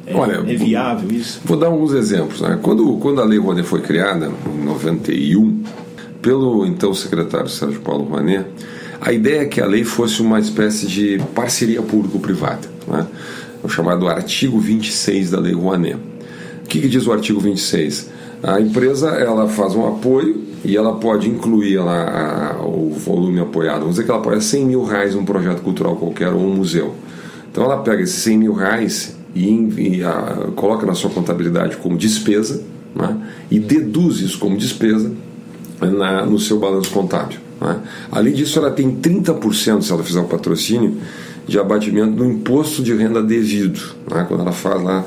É, 0.06 0.14
Olha, 0.14 0.34
é 0.46 0.54
viável 0.54 1.10
isso? 1.10 1.40
Vou 1.42 1.58
dar 1.58 1.68
alguns 1.68 1.92
exemplos. 1.92 2.42
Né? 2.42 2.58
Quando, 2.62 2.98
quando 2.98 3.22
a 3.22 3.24
Lei 3.24 3.38
Rouanet 3.38 3.66
foi 3.66 3.80
criada, 3.80 4.30
em 4.54 4.64
91, 4.64 5.62
pelo 6.20 6.66
então 6.66 6.92
secretário 6.92 7.48
Sérgio 7.48 7.80
Paulo 7.80 8.04
Rouanet, 8.04 8.44
a 9.00 9.12
ideia 9.12 9.40
é 9.40 9.44
que 9.46 9.60
a 9.60 9.66
lei 9.66 9.84
fosse 9.84 10.20
uma 10.20 10.38
espécie 10.38 10.86
de 10.86 11.18
parceria 11.34 11.80
público-privada, 11.80 12.68
né? 12.86 13.06
o 13.62 13.68
chamado 13.68 14.06
artigo 14.06 14.60
26 14.60 15.30
da 15.30 15.40
Lei 15.40 15.54
Rouanet. 15.54 15.96
O 15.96 16.68
que, 16.68 16.80
que 16.80 16.88
diz 16.88 17.06
o 17.06 17.12
artigo 17.12 17.40
26? 17.40 18.10
A 18.42 18.60
empresa 18.60 19.10
ela 19.10 19.48
faz 19.48 19.74
um 19.74 19.86
apoio 19.86 20.44
e 20.64 20.76
ela 20.76 20.94
pode 20.96 21.28
incluir 21.28 21.78
lá 21.78 22.56
a, 22.58 22.66
o 22.66 22.90
volume 22.90 23.40
apoiado. 23.40 23.80
Vamos 23.80 23.96
dizer 23.96 24.04
que 24.04 24.10
ela 24.10 24.20
apoia 24.20 24.40
100 24.40 24.66
mil 24.66 24.84
reais 24.84 25.14
num 25.14 25.24
projeto 25.24 25.62
cultural 25.62 25.96
qualquer 25.96 26.32
ou 26.32 26.40
um 26.40 26.54
museu. 26.54 26.94
Então 27.50 27.64
ela 27.64 27.78
pega 27.78 28.02
esses 28.02 28.22
100 28.22 28.38
mil 28.38 28.52
reais 28.52 29.16
e, 29.34 29.98
e 29.98 30.04
a, 30.04 30.48
coloca 30.54 30.84
na 30.86 30.94
sua 30.94 31.10
contabilidade 31.10 31.76
como 31.76 31.96
despesa 31.96 32.62
né, 32.94 33.16
e 33.50 33.58
deduz 33.58 34.20
isso 34.20 34.38
como 34.38 34.56
despesa 34.56 35.12
na, 35.80 36.24
no 36.24 36.38
seu 36.38 36.58
balanço 36.58 36.90
contábil. 36.90 37.38
Né. 37.60 37.80
Além 38.10 38.34
disso, 38.34 38.58
ela 38.58 38.70
tem 38.70 38.96
30%, 38.96 39.82
se 39.82 39.92
ela 39.92 40.02
fizer 40.02 40.20
o 40.20 40.24
patrocínio, 40.24 40.96
de 41.46 41.58
abatimento 41.58 42.12
do 42.12 42.24
imposto 42.24 42.82
de 42.82 42.92
renda 42.92 43.22
devido, 43.22 43.80
né, 44.10 44.24
quando 44.26 44.40
ela 44.40 44.52
faz 44.52 44.82
lá 44.82 45.04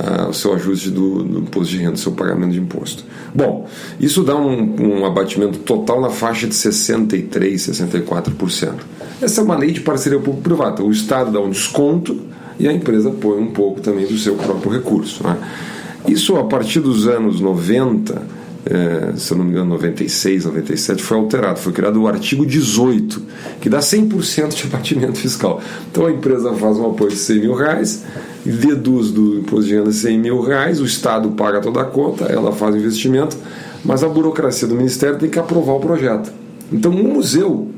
uh, 0.00 0.30
o 0.30 0.34
seu 0.34 0.54
ajuste 0.54 0.90
do, 0.90 1.22
do, 1.22 1.38
imposto 1.40 1.72
de 1.72 1.78
renda, 1.78 1.96
seu 1.96 2.12
pagamento 2.12 2.52
de 2.52 2.60
imposto. 2.60 3.04
Bom, 3.34 3.68
isso 3.98 4.22
dá 4.22 4.36
um, 4.36 4.76
um 4.80 5.06
abatimento 5.06 5.58
total 5.60 6.00
na 6.00 6.10
faixa 6.10 6.46
de 6.46 6.54
63%, 6.54 7.28
64%. 7.30 8.74
Essa 9.20 9.40
é 9.40 9.44
uma 9.44 9.56
lei 9.56 9.70
de 9.70 9.80
parceria 9.80 10.18
público-privada. 10.18 10.82
O 10.82 10.90
Estado 10.90 11.30
dá 11.30 11.40
um 11.40 11.50
desconto 11.50 12.18
e 12.58 12.68
a 12.68 12.72
empresa 12.72 13.10
põe 13.10 13.38
um 13.38 13.52
pouco 13.52 13.80
também 13.80 14.06
do 14.06 14.16
seu 14.18 14.34
próprio 14.34 14.72
recurso. 14.72 15.22
Né? 15.22 15.36
Isso 16.08 16.36
a 16.36 16.44
partir 16.44 16.80
dos 16.80 17.06
anos 17.06 17.40
90 17.40 18.39
é, 18.66 19.16
se 19.16 19.32
eu 19.32 19.38
não 19.38 19.44
me 19.44 19.52
engano, 19.52 19.70
96, 19.70 20.44
97, 20.44 21.02
foi 21.02 21.16
alterado. 21.16 21.58
Foi 21.58 21.72
criado 21.72 22.00
o 22.02 22.06
artigo 22.06 22.44
18, 22.44 23.22
que 23.60 23.68
dá 23.70 23.78
100% 23.78 24.54
de 24.54 24.64
abatimento 24.64 25.18
fiscal. 25.18 25.60
Então 25.90 26.06
a 26.06 26.12
empresa 26.12 26.52
faz 26.54 26.76
um 26.76 26.90
apoio 26.90 27.10
de 27.10 27.16
100 27.16 27.40
mil 27.40 27.54
reais, 27.54 28.04
deduz 28.44 29.10
do 29.10 29.38
imposto 29.38 29.66
de 29.66 29.74
renda 29.74 29.92
100 29.92 30.18
mil 30.18 30.40
reais, 30.42 30.80
o 30.80 30.84
Estado 30.84 31.30
paga 31.30 31.60
toda 31.60 31.80
a 31.80 31.84
conta, 31.84 32.24
ela 32.24 32.52
faz 32.52 32.74
o 32.74 32.78
investimento, 32.78 33.36
mas 33.84 34.04
a 34.04 34.08
burocracia 34.08 34.68
do 34.68 34.74
Ministério 34.74 35.18
tem 35.18 35.30
que 35.30 35.38
aprovar 35.38 35.74
o 35.74 35.80
projeto. 35.80 36.30
Então 36.72 36.92
um 36.92 37.14
museu 37.14 37.68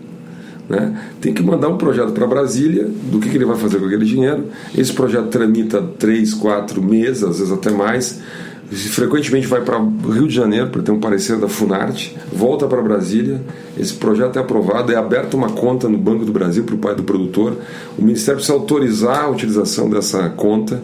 né, 0.68 1.00
tem 1.20 1.32
que 1.32 1.42
mandar 1.42 1.68
um 1.68 1.76
projeto 1.76 2.12
para 2.12 2.26
Brasília 2.26 2.88
do 3.10 3.18
que, 3.18 3.28
que, 3.28 3.36
ele 3.36 3.44
vai 3.44 3.56
fazer 3.56 3.78
com 3.78 3.86
aquele 3.86 4.04
dinheiro. 4.04 4.46
Esse 4.76 4.92
projeto 4.92 5.28
tramita 5.28 5.82
3, 5.98 6.34
4 6.34 6.82
meses, 6.82 7.22
às 7.22 7.38
vezes 7.38 7.52
até 7.52 7.70
mais 7.70 8.20
frequentemente 8.72 9.46
vai 9.46 9.60
para 9.60 9.78
Rio 9.78 10.26
de 10.26 10.34
Janeiro 10.34 10.68
para 10.68 10.82
ter 10.82 10.90
um 10.90 10.98
parecer 10.98 11.38
da 11.38 11.48
Funarte, 11.48 12.16
volta 12.32 12.66
para 12.66 12.80
Brasília, 12.80 13.40
esse 13.78 13.92
projeto 13.94 14.38
é 14.38 14.40
aprovado, 14.40 14.92
é 14.92 14.96
aberta 14.96 15.36
uma 15.36 15.50
conta 15.50 15.88
no 15.88 15.98
Banco 15.98 16.24
do 16.24 16.32
Brasil 16.32 16.64
para 16.64 16.74
o 16.74 16.78
pai 16.78 16.94
do 16.94 17.02
produtor, 17.02 17.56
o 17.98 18.02
Ministério 18.02 18.36
precisa 18.36 18.56
autorizar 18.56 19.24
a 19.24 19.28
utilização 19.28 19.90
dessa 19.90 20.28
conta, 20.30 20.82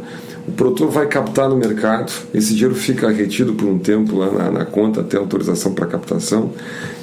o 0.49 0.53
produtor 0.53 0.91
vai 0.91 1.07
captar 1.07 1.49
no 1.49 1.57
mercado, 1.57 2.11
esse 2.33 2.55
dinheiro 2.55 2.75
fica 2.75 3.11
retido 3.11 3.53
por 3.53 3.69
um 3.69 3.79
tempo 3.79 4.17
lá 4.17 4.31
na, 4.31 4.51
na 4.51 4.65
conta 4.65 5.03
até 5.03 5.19
autorização 5.19 5.75
para 5.75 5.87
captação, 5.87 6.53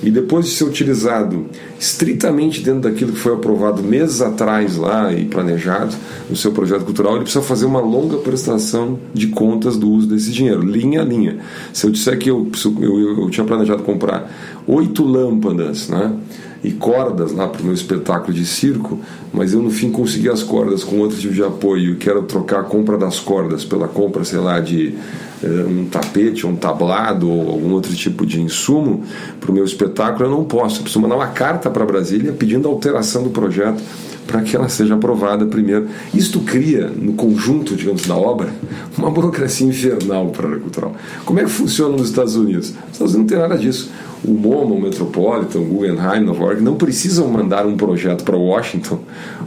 e 0.02 0.10
depois 0.10 0.46
de 0.46 0.52
ser 0.52 0.64
utilizado 0.64 1.46
estritamente 1.80 2.62
dentro 2.62 2.82
daquilo 2.82 3.12
que 3.12 3.20
foi 3.20 3.34
aprovado 3.34 3.84
meses 3.84 4.20
atrás 4.22 4.78
lá 4.78 5.14
e 5.14 5.26
planejado 5.26 5.96
no 6.28 6.36
seu 6.36 6.52
projeto 6.52 6.84
cultural, 6.86 7.14
ele 7.14 7.24
precisa 7.24 7.44
fazer 7.44 7.66
uma 7.66 7.80
longa 7.80 8.18
prestação 8.18 9.00
de 9.14 9.28
contas 9.28 9.78
do 9.78 9.90
uso 9.90 10.08
desse 10.08 10.32
dinheiro, 10.32 10.62
linha 10.62 11.02
a 11.02 11.06
linha. 11.06 11.38
Se 11.72 11.86
eu 11.86 11.92
disser 11.92 12.18
que 12.18 12.30
eu, 12.30 12.50
eu, 12.82 13.22
eu 13.22 13.30
tinha 13.30 13.46
planejado 13.46 13.84
comprar 13.84 14.30
oito 14.66 15.04
lâmpadas, 15.04 15.88
né? 15.88 16.14
E 16.66 16.72
cordas 16.72 17.32
lá 17.32 17.48
para 17.48 17.62
o 17.62 17.66
meu 17.66 17.74
espetáculo 17.76 18.34
de 18.34 18.44
circo, 18.44 19.00
mas 19.32 19.54
eu 19.54 19.62
no 19.62 19.70
fim 19.70 19.92
consegui 19.92 20.30
as 20.30 20.42
cordas 20.42 20.84
com 20.84 20.98
outro 20.98 21.16
tipo 21.16 21.34
de 21.34 21.44
apoio 21.44 21.94
e 21.94 21.96
quero 21.96 22.24
trocar 22.24 22.62
a 22.62 22.64
compra 22.64 22.98
das 22.98 23.20
cordas 23.20 23.64
pela 23.64 23.88
compra, 23.88 24.24
sei 24.24 24.40
lá, 24.40 24.60
de 24.60 24.96
eh, 25.44 25.48
um 25.48 25.86
tapete, 25.86 26.48
um 26.48 26.56
tablado 26.56 27.30
ou 27.30 27.52
algum 27.52 27.72
outro 27.72 27.94
tipo 27.94 28.26
de 28.26 28.42
insumo 28.42 29.04
para 29.40 29.52
o 29.52 29.54
meu 29.54 29.64
espetáculo, 29.64 30.26
eu 30.26 30.32
não 30.32 30.44
posso. 30.44 30.78
Eu 30.78 30.82
preciso 30.82 31.00
mandar 31.00 31.16
uma 31.16 31.28
carta 31.28 31.70
para 31.70 31.86
Brasília 31.86 32.34
pedindo 32.34 32.68
alteração 32.68 33.22
do 33.22 33.30
projeto 33.30 33.80
para 34.26 34.42
que 34.42 34.56
ela 34.56 34.70
seja 34.70 34.96
aprovada 34.96 35.46
primeiro. 35.46 35.88
Isto 36.14 36.40
cria, 36.40 36.88
no 36.88 37.14
conjunto, 37.14 37.76
digamos, 37.76 38.06
da 38.06 38.16
obra, 38.16 38.50
uma 38.98 39.12
burocracia 39.12 39.68
infernal 39.68 40.30
para 40.30 40.48
a 40.48 40.50
área 40.52 40.62
cultural. 40.62 40.96
Como 41.24 41.40
é 41.40 41.44
que 41.44 41.50
funciona 41.50 41.96
nos 41.96 42.10
Estados 42.10 42.36
Unidos? 42.36 42.70
Os 42.70 42.92
Estados 42.94 43.14
Unidos 43.14 43.16
não 43.16 43.26
tem 43.26 43.38
nada 43.38 43.58
disso 43.58 43.90
o 44.28 44.34
MoMA, 44.34 44.76
o 44.76 44.82
Metropolitan, 44.82 45.60
o 45.60 45.66
Guggenheim, 45.66 46.22
Nova 46.22 46.44
York, 46.46 46.62
não 46.62 46.76
precisam 46.76 47.28
mandar 47.28 47.66
um 47.66 47.78
projeto 47.78 48.24
para 48.24 48.36
Washington, 48.36 49.00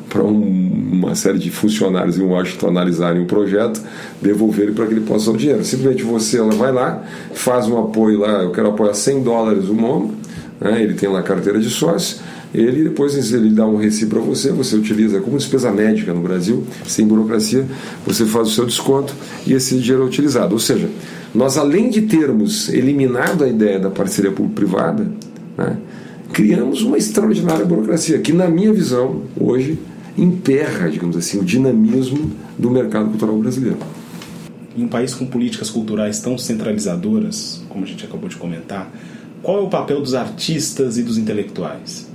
para 0.09 0.23
um, 0.23 0.91
uma 0.93 1.15
série 1.15 1.39
de 1.39 1.51
funcionários 1.51 2.19
em 2.19 2.23
Washington 2.23 2.69
analisarem 2.69 3.23
o 3.23 3.27
projeto, 3.27 3.83
devolverem 4.23 4.75
para 4.75 4.87
que 4.87 4.95
ele 4.95 5.01
possa 5.01 5.31
o 5.31 5.37
dinheiro. 5.37 5.65
Simplesmente 5.65 6.03
você 6.03 6.39
ela 6.39 6.53
vai 6.53 6.73
lá, 6.73 7.03
faz 7.35 7.67
um 7.67 7.79
apoio 7.79 8.21
lá, 8.21 8.43
eu 8.43 8.53
quero 8.53 8.69
apoiar 8.69 8.95
100 8.95 9.23
dólares 9.23 9.69
o 9.69 9.75
MoMA, 9.75 10.15
né, 10.61 10.83
ele 10.83 10.95
tem 10.95 11.09
lá 11.09 11.21
a 11.21 11.23
carteira 11.23 11.59
de 11.59 11.71
sócio, 11.71 12.19
ele 12.55 12.85
depois 12.85 13.33
ele 13.33 13.51
dá 13.51 13.67
um 13.67 13.77
recibo 13.77 14.17
para 14.17 14.21
você, 14.21 14.51
você 14.51 14.77
utiliza 14.77 15.21
como 15.21 15.37
despesa 15.37 15.71
médica 15.71 16.15
no 16.15 16.21
Brasil, 16.21 16.65
sem 16.87 17.07
burocracia, 17.07 17.67
você 18.07 18.25
faz 18.25 18.49
o 18.49 18.51
seu 18.53 18.67
desconto 18.67 19.15
e 19.47 19.53
esse 19.53 19.79
dinheiro 19.79 20.03
é 20.03 20.07
utilizado. 20.07 20.55
Ou 20.55 20.59
seja, 20.59 20.89
nós, 21.35 21.59
além 21.59 21.91
de 21.91 22.03
termos 22.03 22.69
eliminado 22.71 23.45
a 23.45 23.49
ideia 23.49 23.79
da 23.79 23.91
parceria 23.91 24.33
público-privada, 24.33 25.11
né, 25.57 25.77
criamos 26.33 26.83
uma 26.83 26.97
extraordinária 26.97 27.65
burocracia 27.65 28.19
que, 28.19 28.33
na 28.33 28.49
minha 28.49 28.73
visão, 28.73 29.23
hoje 29.39 29.79
emperra, 30.17 30.89
digamos 30.89 31.17
assim, 31.17 31.39
o 31.39 31.45
dinamismo 31.45 32.31
do 32.59 32.71
mercado 32.71 33.11
cultural 33.11 33.37
brasileiro. 33.39 33.79
Em 34.77 34.85
um 34.85 34.89
país 34.89 35.13
com 35.15 35.27
políticas 35.27 35.71
culturais 35.71 36.19
tão 36.21 36.39
centralizadoras, 36.39 37.63
como 37.69 37.85
a 37.85 37.87
gente 37.87 38.05
acabou 38.05 38.29
de 38.29 38.37
comentar, 38.37 38.91
qual 39.43 39.59
é 39.59 39.61
o 39.63 39.69
papel 39.69 40.01
dos 40.01 40.15
artistas 40.15 40.99
e 40.99 41.03
dos 41.03 41.19
intelectuais? 41.19 42.08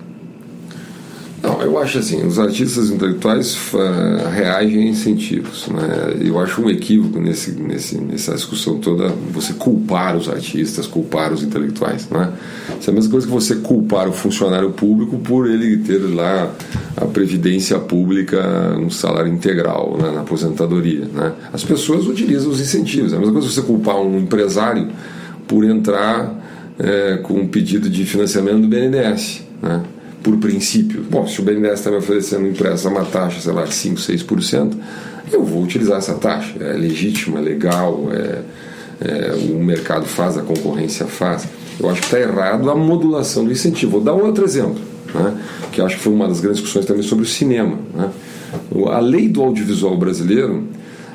Eu 1.64 1.78
acho 1.78 2.00
assim, 2.00 2.26
os 2.26 2.38
artistas 2.38 2.90
intelectuais 2.90 3.56
uh, 3.74 4.30
reagem 4.30 4.84
a 4.84 4.88
incentivos. 4.88 5.68
Né? 5.70 6.18
Eu 6.22 6.38
acho 6.40 6.62
um 6.62 6.70
equívoco 6.70 7.20
nesse, 7.20 7.52
nesse, 7.52 7.98
nessa 7.98 8.34
discussão 8.34 8.80
toda 8.80 9.10
você 9.32 9.54
culpar 9.54 10.18
os 10.18 10.28
artistas, 10.28 10.86
culpar 10.86 11.32
os 11.32 11.42
intelectuais. 11.42 12.10
Né? 12.10 12.32
Isso 12.80 12.90
é 12.90 12.92
a 12.92 12.96
mesma 12.96 13.12
coisa 13.12 13.28
que 13.28 13.34
você 13.34 13.56
culpar 13.56 14.10
o 14.10 14.14
funcionário 14.14 14.72
público 14.72 15.18
por 15.20 15.50
ele 15.50 15.78
ter 15.78 16.00
lá 16.00 16.52
a 16.98 17.06
previdência 17.06 17.80
pública, 17.80 18.76
um 18.78 18.90
salário 18.90 19.32
integral 19.32 19.98
né? 20.02 20.12
na 20.12 20.22
aposentadoria. 20.22 21.06
Né? 21.06 21.32
As 21.52 21.64
pessoas 21.64 22.08
utilizam 22.08 22.52
os 22.52 22.60
incentivos. 22.60 23.14
É 23.14 23.16
a 23.16 23.20
mesma 23.20 23.34
coisa 23.34 23.48
que 23.48 23.54
você 23.54 23.62
culpar 23.62 23.96
um 23.98 24.20
empresário 24.20 24.90
por 25.48 25.64
entrar 25.64 26.44
é, 26.78 27.18
com 27.18 27.36
um 27.36 27.48
pedido 27.48 27.90
de 27.90 28.06
financiamento 28.06 28.62
do 28.62 28.68
BNDES. 28.68 29.44
Né? 29.62 29.82
Por 30.24 30.38
princípio, 30.38 31.04
bom, 31.04 31.28
se 31.28 31.42
o 31.42 31.44
BNDES 31.44 31.74
está 31.74 31.92
me 31.92 31.98
oferecendo 31.98 32.48
empréstimo 32.48 32.98
a 32.98 33.02
uma 33.02 33.06
taxa, 33.06 33.42
sei 33.42 33.52
lá, 33.52 33.66
de 33.66 33.74
5, 33.74 34.00
6%, 34.00 34.74
eu 35.30 35.44
vou 35.44 35.62
utilizar 35.62 35.98
essa 35.98 36.14
taxa. 36.14 36.54
É 36.62 36.72
legítimo, 36.74 37.38
é 37.38 37.42
legal, 37.42 38.08
é, 38.12 38.42
é, 39.02 39.34
o 39.52 39.62
mercado 39.62 40.06
faz, 40.06 40.38
a 40.38 40.42
concorrência 40.42 41.06
faz. 41.06 41.46
Eu 41.78 41.90
acho 41.90 42.00
que 42.00 42.08
está 42.08 42.20
errado 42.20 42.72
a 42.72 42.76
modulação 42.76 43.44
do 43.44 43.52
incentivo. 43.52 43.94
Vou 43.94 44.02
dar 44.02 44.16
um 44.16 44.26
outro 44.26 44.46
exemplo, 44.46 44.82
né, 45.14 45.38
que 45.74 45.82
acho 45.82 45.98
que 45.98 46.04
foi 46.04 46.14
uma 46.14 46.28
das 46.28 46.40
grandes 46.40 46.62
discussões 46.62 46.86
também 46.86 47.04
sobre 47.04 47.26
o 47.26 47.28
cinema. 47.28 47.78
Né. 47.94 48.10
A 48.92 49.00
lei 49.00 49.28
do 49.28 49.42
audiovisual 49.44 49.98
brasileiro, 49.98 50.64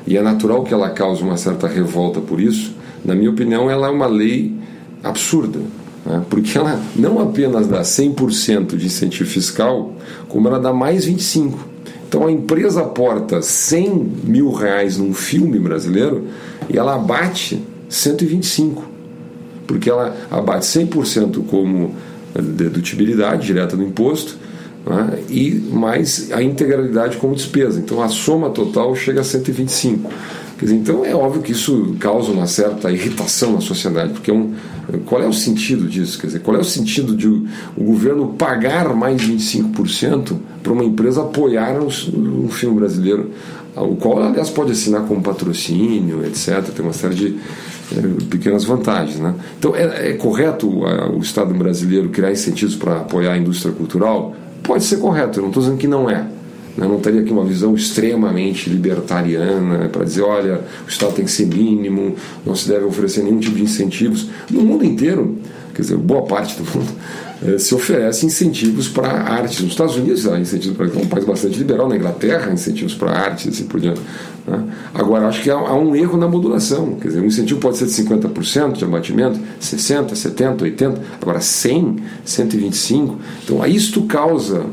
e 0.05 0.17
é 0.17 0.21
natural 0.21 0.63
que 0.63 0.73
ela 0.73 0.89
cause 0.91 1.23
uma 1.23 1.37
certa 1.37 1.67
revolta 1.67 2.21
por 2.21 2.39
isso, 2.39 2.75
na 3.03 3.15
minha 3.15 3.31
opinião, 3.31 3.71
ela 3.71 3.87
é 3.87 3.89
uma 3.89 4.07
lei 4.07 4.53
absurda 5.03 5.59
né? 6.09 6.23
porque 6.29 6.57
ela 6.57 6.81
não 6.95 7.19
apenas 7.19 7.67
dá 7.67 7.81
100% 7.81 8.75
de 8.75 8.87
incentivo 8.87 9.29
fiscal, 9.29 9.93
como 10.27 10.47
ela 10.47 10.59
dá 10.59 10.73
mais 10.73 11.07
25%. 11.07 11.53
Então 12.07 12.25
a 12.25 12.31
empresa 12.31 12.81
aporta 12.81 13.39
100 13.39 14.11
mil 14.23 14.51
reais 14.51 14.97
num 14.97 15.13
filme 15.13 15.59
brasileiro 15.59 16.25
e 16.67 16.75
ela 16.75 16.95
abate 16.95 17.63
125, 17.87 18.83
porque 19.67 19.91
ela 19.91 20.17
abate 20.31 20.65
100% 20.65 21.45
como 21.45 21.93
dedutibilidade 22.33 23.45
direta 23.45 23.77
do 23.77 23.83
imposto 23.83 24.37
né? 24.87 25.19
e 25.29 25.51
mais 25.51 26.31
a 26.31 26.41
integralidade 26.41 27.17
como 27.17 27.35
despesa. 27.35 27.79
Então 27.79 28.01
a 28.01 28.07
soma 28.07 28.49
total 28.49 28.95
chega 28.95 29.21
a 29.21 29.23
125. 29.23 30.09
Dizer, 30.59 30.75
então 30.75 31.05
é 31.05 31.15
óbvio 31.15 31.41
que 31.41 31.53
isso 31.53 31.95
causa 31.99 32.31
uma 32.31 32.45
certa 32.45 32.91
irritação 32.91 33.53
na 33.53 33.61
sociedade, 33.61 34.11
porque 34.11 34.29
é 34.29 34.33
um, 34.33 34.53
qual 35.05 35.21
é 35.21 35.27
o 35.27 35.33
sentido 35.33 35.87
disso? 35.87 36.19
Quer 36.19 36.27
dizer, 36.27 36.39
qual 36.39 36.57
é 36.57 36.59
o 36.59 36.63
sentido 36.63 37.15
de 37.15 37.27
o, 37.27 37.47
o 37.77 37.83
governo 37.83 38.33
pagar 38.37 38.93
mais 38.93 39.21
25% 39.21 40.35
para 40.61 40.73
uma 40.73 40.83
empresa 40.83 41.21
apoiar 41.21 41.79
um, 41.79 41.87
um, 41.87 42.49
filme 42.49 42.79
brasileiro, 42.79 43.31
o 43.75 43.95
qual, 43.95 44.21
aliás, 44.21 44.49
pode 44.49 44.71
assinar 44.71 45.03
como 45.03 45.21
patrocínio, 45.21 46.25
etc. 46.25 46.61
Tem 46.75 46.83
uma 46.83 46.93
série 46.93 47.15
de 47.15 47.37
é, 47.95 48.25
pequenas 48.29 48.65
vantagens. 48.65 49.19
Né? 49.19 49.33
Então, 49.57 49.75
é, 49.75 50.09
é 50.09 50.13
correto 50.13 50.67
o, 50.67 51.17
o 51.17 51.19
Estado 51.19 51.53
brasileiro 51.53 52.09
criar 52.09 52.31
incentivos 52.31 52.75
para 52.75 52.97
apoiar 52.97 53.33
a 53.33 53.37
indústria 53.37 53.73
cultural? 53.73 54.35
Pode 54.63 54.83
ser 54.83 54.97
correto, 54.97 55.39
eu 55.39 55.43
não 55.43 55.49
estou 55.49 55.63
dizendo 55.63 55.77
que 55.77 55.87
não 55.87 56.09
é. 56.09 56.25
Né? 56.79 56.87
não 56.87 56.99
teria 56.99 57.21
aqui 57.21 57.31
uma 57.31 57.43
visão 57.43 57.75
extremamente 57.75 58.69
libertariana 58.69 59.89
para 59.89 60.05
dizer, 60.05 60.21
olha, 60.21 60.61
o 60.85 60.89
Estado 60.89 61.13
tem 61.13 61.25
que 61.25 61.31
ser 61.31 61.45
mínimo, 61.45 62.15
não 62.45 62.55
se 62.55 62.67
deve 62.69 62.85
oferecer 62.85 63.21
nenhum 63.21 63.39
tipo 63.39 63.57
de 63.57 63.63
incentivos. 63.63 64.29
No 64.49 64.61
mundo 64.61 64.85
inteiro, 64.85 65.37
quer 65.75 65.81
dizer, 65.81 65.97
boa 65.97 66.23
parte 66.23 66.55
do 66.55 66.63
mundo, 66.63 66.91
eh, 67.45 67.57
se 67.57 67.75
oferece 67.75 68.25
incentivos 68.25 68.87
para 68.87 69.09
artes. 69.09 69.59
Nos 69.61 69.71
Estados 69.71 69.97
Unidos 69.97 70.25
há 70.25 70.39
incentivos 70.39 70.77
para 70.77 70.87
é 70.87 71.03
um 71.03 71.07
país 71.07 71.25
bastante 71.25 71.57
liberal, 71.57 71.89
na 71.89 71.97
Inglaterra 71.97 72.51
incentivos 72.51 72.93
para 72.93 73.11
artes 73.11 73.45
e 73.45 73.49
assim 73.49 73.65
por 73.65 73.81
diante. 73.81 74.01
Né? 74.47 74.63
Agora, 74.93 75.27
acho 75.27 75.43
que 75.43 75.49
há, 75.49 75.55
há, 75.55 75.77
um 75.77 75.93
erro 75.95 76.17
na 76.17 76.29
modulação. 76.29 76.95
Quer 76.95 77.09
dizer, 77.09 77.19
um 77.19 77.25
incentivo 77.25 77.59
pode 77.59 77.77
ser 77.77 77.85
de 77.85 77.91
50% 77.91 78.77
de 78.77 78.85
abatimento, 78.85 79.37
60%, 79.61 80.11
70%, 80.13 80.57
80%, 80.57 80.97
agora 81.21 81.39
100%, 81.39 81.99
125%. 82.25 83.15
Então, 83.43 83.65
isto 83.65 84.03
causa 84.03 84.65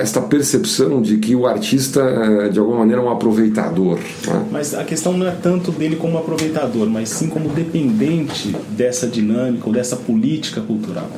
esta 0.00 0.20
percepção 0.20 1.00
de 1.00 1.16
que 1.16 1.34
o 1.34 1.46
artista, 1.46 2.02
uh, 2.02 2.50
de 2.50 2.58
alguma 2.58 2.80
maneira, 2.80 3.00
é 3.00 3.04
um 3.04 3.10
aproveitador. 3.10 3.98
Né? 4.26 4.46
Mas 4.50 4.74
a 4.74 4.84
questão 4.84 5.16
não 5.16 5.26
é 5.26 5.30
tanto 5.30 5.72
dele 5.72 5.96
como 5.96 6.18
aproveitador, 6.18 6.88
mas 6.88 7.08
sim 7.08 7.28
como 7.28 7.48
dependente 7.48 8.54
dessa 8.70 9.06
dinâmica 9.06 9.66
ou 9.66 9.72
dessa 9.72 9.96
política 9.96 10.60
cultural. 10.60 11.10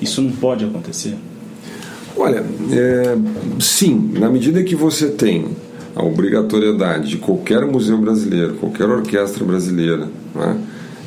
Isso 0.00 0.20
não 0.20 0.30
pode 0.32 0.64
acontecer? 0.64 1.14
Olha, 2.18 2.44
é, 2.72 3.16
sim, 3.60 4.10
na 4.18 4.28
medida 4.28 4.62
que 4.62 4.74
você 4.74 5.08
tem 5.08 5.46
a 5.94 6.04
obrigatoriedade 6.04 7.08
de 7.08 7.16
qualquer 7.16 7.64
museu 7.64 7.96
brasileiro, 7.96 8.54
qualquer 8.54 8.88
orquestra 8.88 9.44
brasileira, 9.44 10.08
né, 10.34 10.56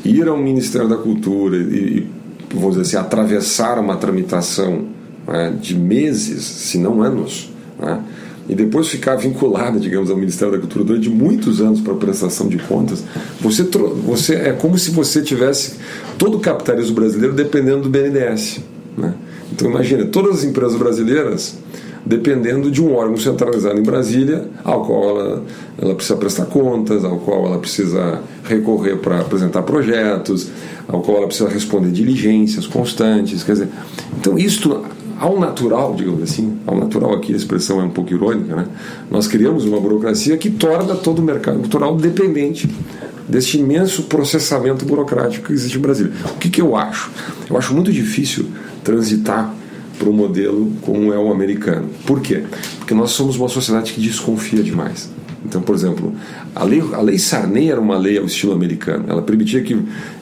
ir 0.04 0.28
ao 0.28 0.38
Ministério 0.38 0.88
da 0.88 0.98
Cultura 0.98 1.58
e, 1.58 2.08
vamos 2.54 2.78
dizer 2.78 2.82
assim, 2.82 2.98
atravessar 2.98 3.78
uma 3.78 3.96
tramitação 3.96 4.99
né, 5.28 5.54
de 5.60 5.76
meses, 5.78 6.44
se 6.44 6.78
não 6.78 7.02
anos, 7.02 7.52
né, 7.80 8.02
e 8.48 8.56
depois 8.56 8.88
ficar 8.88 9.16
vinculada, 9.16 9.80
digamos, 9.80 10.10
ao 10.10 10.18
Ministério 10.18 10.54
da 10.54 10.60
Cultura 10.60 10.84
durante 10.84 11.08
muitos 11.08 11.62
anos 11.62 11.82
para 11.82 11.94
prestação 11.94 12.48
de 12.50 12.58
contas, 12.58 13.04
você, 13.40 13.64
você 14.06 14.36
é 14.36 14.54
como 14.54 14.76
se 14.78 14.90
você 14.90 15.22
tivesse 15.22 15.76
todo 16.18 16.38
o 16.38 16.40
capitalismo 16.40 16.96
brasileiro 16.96 17.36
dependendo 17.36 17.84
do 17.84 17.90
BNDES. 17.90 18.62
Né? 18.98 19.14
Então 19.52 19.70
imagina, 19.70 20.06
todas 20.06 20.40
as 20.40 20.44
empresas 20.44 20.76
brasileiras 20.76 21.60
dependendo 22.06 22.72
de 22.72 22.82
um 22.82 22.96
órgão 22.96 23.18
centralizado 23.18 23.80
em 23.80 23.84
Brasília, 23.84 24.48
ao 24.64 24.86
qual 24.86 25.10
ela, 25.10 25.44
ela 25.78 25.96
precisa 25.96 26.18
prestar 26.18 26.46
contas, 26.46 27.04
ao 27.04 27.20
qual 27.20 27.46
ela 27.46 27.60
precisa 27.60 28.22
recorrer 28.44 28.98
para 28.98 29.20
apresentar 29.20 29.62
projetos, 29.64 30.50
ao 30.88 31.02
qual 31.02 31.18
ela 31.18 31.28
precisa 31.28 31.50
responder 31.50 31.92
diligências 31.92 32.66
constantes. 32.66 33.44
Quer 33.44 33.52
dizer, 33.52 33.68
então 34.18 34.40
isto 34.40 34.84
ao 35.20 35.40
natural, 35.40 35.94
digamos 35.96 36.24
assim, 36.24 36.58
ao 36.66 36.78
natural 36.78 37.14
aqui 37.14 37.34
a 37.34 37.36
expressão 37.36 37.82
é 37.82 37.84
um 37.84 37.90
pouco 37.90 38.14
irônica, 38.14 38.56
né? 38.56 38.68
Nós 39.12 39.28
criamos 39.28 39.66
uma 39.66 39.80
burocracia 39.80 40.38
que 40.38 40.50
torna 40.50 40.96
todo 40.96 41.20
o 41.20 41.22
mercado 41.22 41.60
cultural 41.60 41.96
dependente 41.98 42.70
deste 43.28 43.60
imenso 43.60 44.04
processamento 44.04 44.86
burocrático 44.86 45.48
que 45.48 45.54
existe 45.54 45.76
no 45.76 45.82
Brasil. 45.82 46.10
O 46.26 46.38
que, 46.38 46.50
que 46.50 46.62
eu 46.62 46.76
acho? 46.76 47.12
Eu 47.50 47.58
acho 47.58 47.74
muito 47.74 47.92
difícil 47.92 48.48
transitar 48.84 49.54
para 50.00 50.10
um 50.10 50.14
modelo 50.14 50.72
como 50.82 51.14
é 51.14 51.18
o 51.18 51.32
americano. 51.32 51.90
Por 52.08 52.22
quê? 52.22 52.44
Porque 52.78 52.94
nós 52.94 53.12
somos 53.12 53.36
uma 53.36 53.50
sociedade 53.50 53.92
que 53.92 54.00
desconfia 54.00 54.64
demais. 54.64 55.10
Então, 55.46 55.62
por 55.62 55.74
exemplo, 55.74 56.14
a 56.54 56.64
lei, 56.64 56.84
a 56.94 57.02
lei 57.02 57.18
Sarney 57.18 57.72
era 57.72 57.80
uma 57.80 57.98
lei 57.98 58.18
ao 58.18 58.26
estilo 58.26 58.54
americano. 58.54 59.06
Ela 59.08 59.22
permitia 59.22 59.62
que 59.62 59.74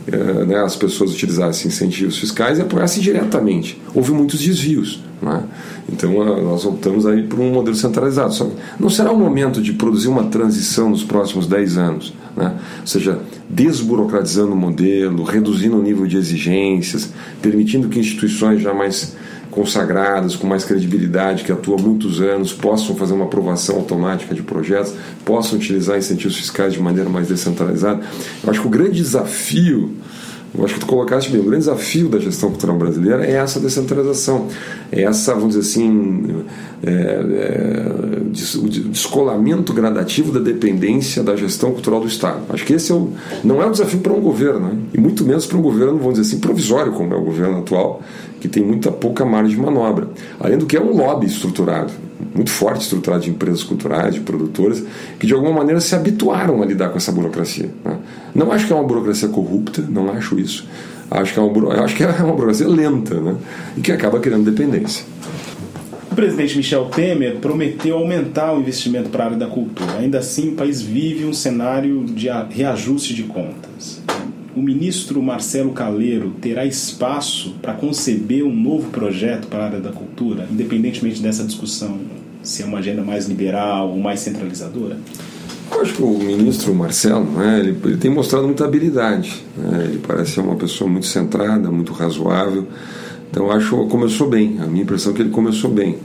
eh, 0.08 0.46
né, 0.46 0.58
as 0.64 0.76
pessoas 0.76 1.12
utilizassem 1.12 1.68
incentivos 1.68 2.18
fiscais 2.18 2.60
e 2.60 2.62
apoiassem 2.62 3.02
diretamente. 3.02 3.82
Houve 3.94 4.12
muitos 4.12 4.40
desvios. 4.40 5.02
Né? 5.22 5.44
Então, 5.92 6.14
nós 6.44 6.66
optamos 6.66 7.06
aí 7.08 7.24
por 7.24 7.40
um 7.40 7.52
modelo 7.52 7.76
centralizado. 7.76 8.34
Só 8.34 8.50
não 8.80 8.90
será 8.90 9.12
o 9.12 9.18
momento 9.18 9.62
de 9.62 9.74
produzir 9.74 10.08
uma 10.08 10.26
transição 10.26 10.90
nos 10.90 11.04
próximos 11.04 11.48
10 11.48 11.78
anos. 11.78 12.14
Né? 12.36 12.54
Ou 12.82 12.88
seja, 12.88 13.20
desburocratizando 13.50 14.54
o 14.54 14.56
modelo, 14.56 15.24
reduzindo 15.24 15.78
o 15.78 15.82
nível 15.82 16.06
de 16.06 16.18
exigências, 16.18 17.10
permitindo 17.42 17.90
que 17.90 18.00
instituições 18.00 18.62
já 18.62 18.74
mais 18.74 19.16
consagradas, 19.58 20.36
com 20.36 20.46
mais 20.46 20.64
credibilidade, 20.64 21.44
que 21.44 21.52
atuam 21.52 21.80
há 21.80 21.82
muitos 21.82 22.22
anos, 22.22 22.54
possam 22.54 22.96
fazer 22.96 23.16
uma 23.16 23.26
aprovação 23.26 23.78
automática 23.78 24.36
de 24.36 24.44
projetos, 24.44 24.94
possam 25.26 25.58
utilizar 25.58 25.98
incentivos 25.98 26.38
fiscais 26.38 26.74
de 26.74 26.80
maneira 26.80 27.10
mais 27.10 27.28
descentralizada. 27.28 28.04
Eu 28.44 28.52
acho 28.52 28.62
que 28.62 28.68
o 28.68 28.70
grande 28.70 28.92
desafio 28.92 29.96
eu 30.58 30.66
acho 30.66 30.74
que 30.74 30.80
tu 30.80 30.86
colocaste 30.86 31.32
bem, 31.32 31.40
o 31.40 31.44
grande 31.44 31.60
desafio 31.60 32.10
da 32.10 32.20
gestão 32.20 32.50
cultural 32.50 32.78
brasileira 32.78 33.26
é 33.26 33.34
essa 33.34 33.60
descentralização, 33.60 34.48
é 34.92 35.04
essa, 35.04 35.34
vamos 35.34 35.56
dizer 35.56 35.62
assim, 35.62 36.44
é, 36.84 36.92
é, 36.92 38.58
o 38.58 38.68
descolamento 38.68 39.72
gradativo 39.72 40.32
da 40.32 40.40
dependência 40.40 41.22
da 41.22 41.36
gestão 41.36 41.72
cultural 41.72 42.00
do 42.00 42.08
Estado. 42.08 42.42
Acho 42.50 42.66
que 42.66 42.74
esse 42.74 42.92
é 42.92 42.96
o, 42.96 43.12
não 43.44 43.62
é 43.62 43.68
um 43.68 43.72
desafio 43.72 44.00
para 44.00 44.14
um 44.14 44.22
governo, 44.22 44.60
né? 44.60 44.78
e 44.94 45.00
muito 45.00 45.24
menos 45.24 45.46
para 45.46 45.58
um 45.58 45.62
governo, 45.62 45.98
vamos 45.98 46.16
dizer 46.16 46.34
assim, 46.34 46.40
provisório, 46.40 46.92
como 46.94 47.14
é 47.14 47.18
o 47.18 47.24
governo 47.24 47.60
atual, 47.60 48.02
que 48.40 48.48
tem 48.48 48.64
muita 48.64 48.92
pouca 48.92 49.26
margem 49.26 49.56
de 49.56 49.62
manobra. 49.62 50.08
Além 50.40 50.58
do 50.58 50.66
que 50.66 50.76
é 50.76 50.82
um 50.82 50.96
lobby 50.96 51.28
estruturado, 51.28 51.92
muito 52.34 52.52
forte 52.52 52.82
estruturado 52.82 53.24
de 53.24 53.30
empresas 53.30 53.64
culturais, 53.64 54.14
de 54.14 54.22
produtoras, 54.22 54.84
que 55.20 55.28
de 55.28 55.34
alguma 55.34 55.54
maneira 55.54 55.80
se 55.80 55.96
habituaram 55.96 56.62
a 56.62 56.66
lidar 56.66 56.90
com 56.90 56.98
essa 56.98 57.12
burocracia. 57.12 57.70
Né? 57.84 57.98
Não 58.38 58.52
acho 58.52 58.68
que 58.68 58.72
é 58.72 58.76
uma 58.76 58.84
burocracia 58.84 59.28
corrupta, 59.30 59.84
não 59.90 60.12
acho 60.12 60.40
isso. 60.40 60.66
Acho 61.10 61.34
que 61.34 61.40
é 61.40 61.42
uma, 61.42 61.84
acho 61.84 61.96
que 61.96 62.04
é 62.04 62.08
uma 62.08 62.34
burocracia 62.34 62.68
lenta 62.68 63.20
né? 63.20 63.36
e 63.76 63.82
que 63.82 63.92
acaba 63.92 64.20
criando 64.20 64.50
dependência. 64.50 65.04
O 66.12 66.16
presidente 66.16 66.56
Michel 66.56 66.86
Temer 66.86 67.38
prometeu 67.38 67.98
aumentar 67.98 68.54
o 68.54 68.60
investimento 68.60 69.10
para 69.10 69.24
a 69.24 69.26
área 69.28 69.38
da 69.38 69.48
cultura. 69.48 69.98
Ainda 70.00 70.20
assim, 70.20 70.50
o 70.50 70.52
país 70.54 70.82
vive 70.82 71.26
um 71.26 71.34
cenário 71.34 72.06
de 72.06 72.30
reajuste 72.52 73.14
de 73.14 73.24
contas 73.24 74.02
o 74.56 74.62
ministro 74.62 75.22
Marcelo 75.22 75.72
Caleiro 75.72 76.32
terá 76.42 76.66
espaço 76.66 77.56
para 77.62 77.74
conceber 77.74 78.44
um 78.44 78.52
novo 78.52 78.90
projeto 78.90 79.48
para 79.48 79.60
a 79.60 79.66
área 79.68 79.80
da 79.80 79.92
cultura, 79.92 80.48
independentemente 80.52 81.22
dessa 81.22 81.44
discussão 81.44 82.00
se 82.42 82.64
é 82.64 82.66
uma 82.66 82.80
agenda 82.80 83.04
mais 83.04 83.28
liberal 83.28 83.92
ou 83.92 84.00
mais 84.00 84.20
centralizadora? 84.22 84.98
Eu 85.72 85.82
acho 85.82 85.94
que 85.94 86.02
o 86.02 86.18
ministro 86.18 86.74
Marcelo, 86.74 87.26
né, 87.26 87.60
ele, 87.60 87.78
ele 87.84 87.98
tem 87.98 88.10
mostrado 88.10 88.46
muita 88.46 88.66
habilidade. 88.66 89.44
Né, 89.56 89.86
ele 89.86 90.02
parece 90.06 90.32
ser 90.32 90.42
uma 90.42 90.56
pessoa 90.56 90.90
muito 90.90 91.06
centrada, 91.06 91.70
muito 91.70 91.94
razoável. 91.94 92.66
Então 93.30 93.52
acho 93.52 93.84
que 93.84 93.90
começou 93.90 94.30
bem. 94.30 94.58
A 94.62 94.66
minha 94.66 94.84
impressão 94.84 95.12
é 95.12 95.16
que 95.16 95.22
ele 95.22 95.30
começou 95.30 95.70
bem. 95.70 95.98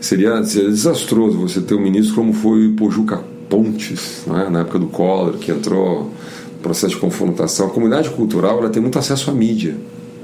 Seria, 0.00 0.42
seria 0.44 0.68
desastroso 0.68 1.38
você 1.38 1.60
ter 1.60 1.74
um 1.74 1.80
ministro 1.80 2.14
como 2.14 2.32
foi 2.32 2.68
o 2.68 2.72
Pojuca 2.74 3.22
Pontes, 3.48 4.24
né, 4.26 4.48
na 4.50 4.60
época 4.60 4.78
do 4.78 4.86
Collor, 4.86 5.34
que 5.34 5.50
entrou 5.50 6.12
processo 6.64 6.94
de 6.94 7.00
confrontação. 7.00 7.66
A 7.66 7.70
comunidade 7.70 8.08
cultural 8.10 8.58
ela 8.58 8.70
tem 8.70 8.80
muito 8.80 8.98
acesso 8.98 9.30
à 9.30 9.34
mídia. 9.34 9.76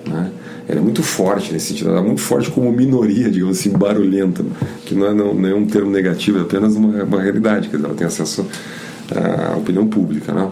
Né? 0.07 0.31
Ela 0.69 0.81
é 0.81 0.83
muito 0.83 1.03
forte 1.03 1.53
nesse 1.53 1.67
sentido, 1.67 1.91
ela 1.91 2.01
é 2.01 2.03
muito 2.03 2.21
forte 2.21 2.51
como 2.51 2.71
minoria, 2.73 3.31
digamos 3.31 3.59
assim, 3.59 3.71
barulhenta, 3.71 4.45
que 4.85 4.95
não 4.95 5.07
é, 5.07 5.15
não, 5.15 5.47
é 5.49 5.55
um 5.55 5.67
termo 5.67 5.91
negativo, 5.91 6.39
é 6.39 6.43
apenas 6.43 6.77
uma, 6.77 7.03
uma 7.03 7.21
realidade, 7.21 7.69
quer 7.69 7.77
dizer, 7.77 7.89
ela 7.89 7.97
tem 7.97 8.07
acesso 8.07 8.47
à 9.15 9.57
opinião 9.57 9.87
pública. 9.89 10.33
Né? 10.33 10.49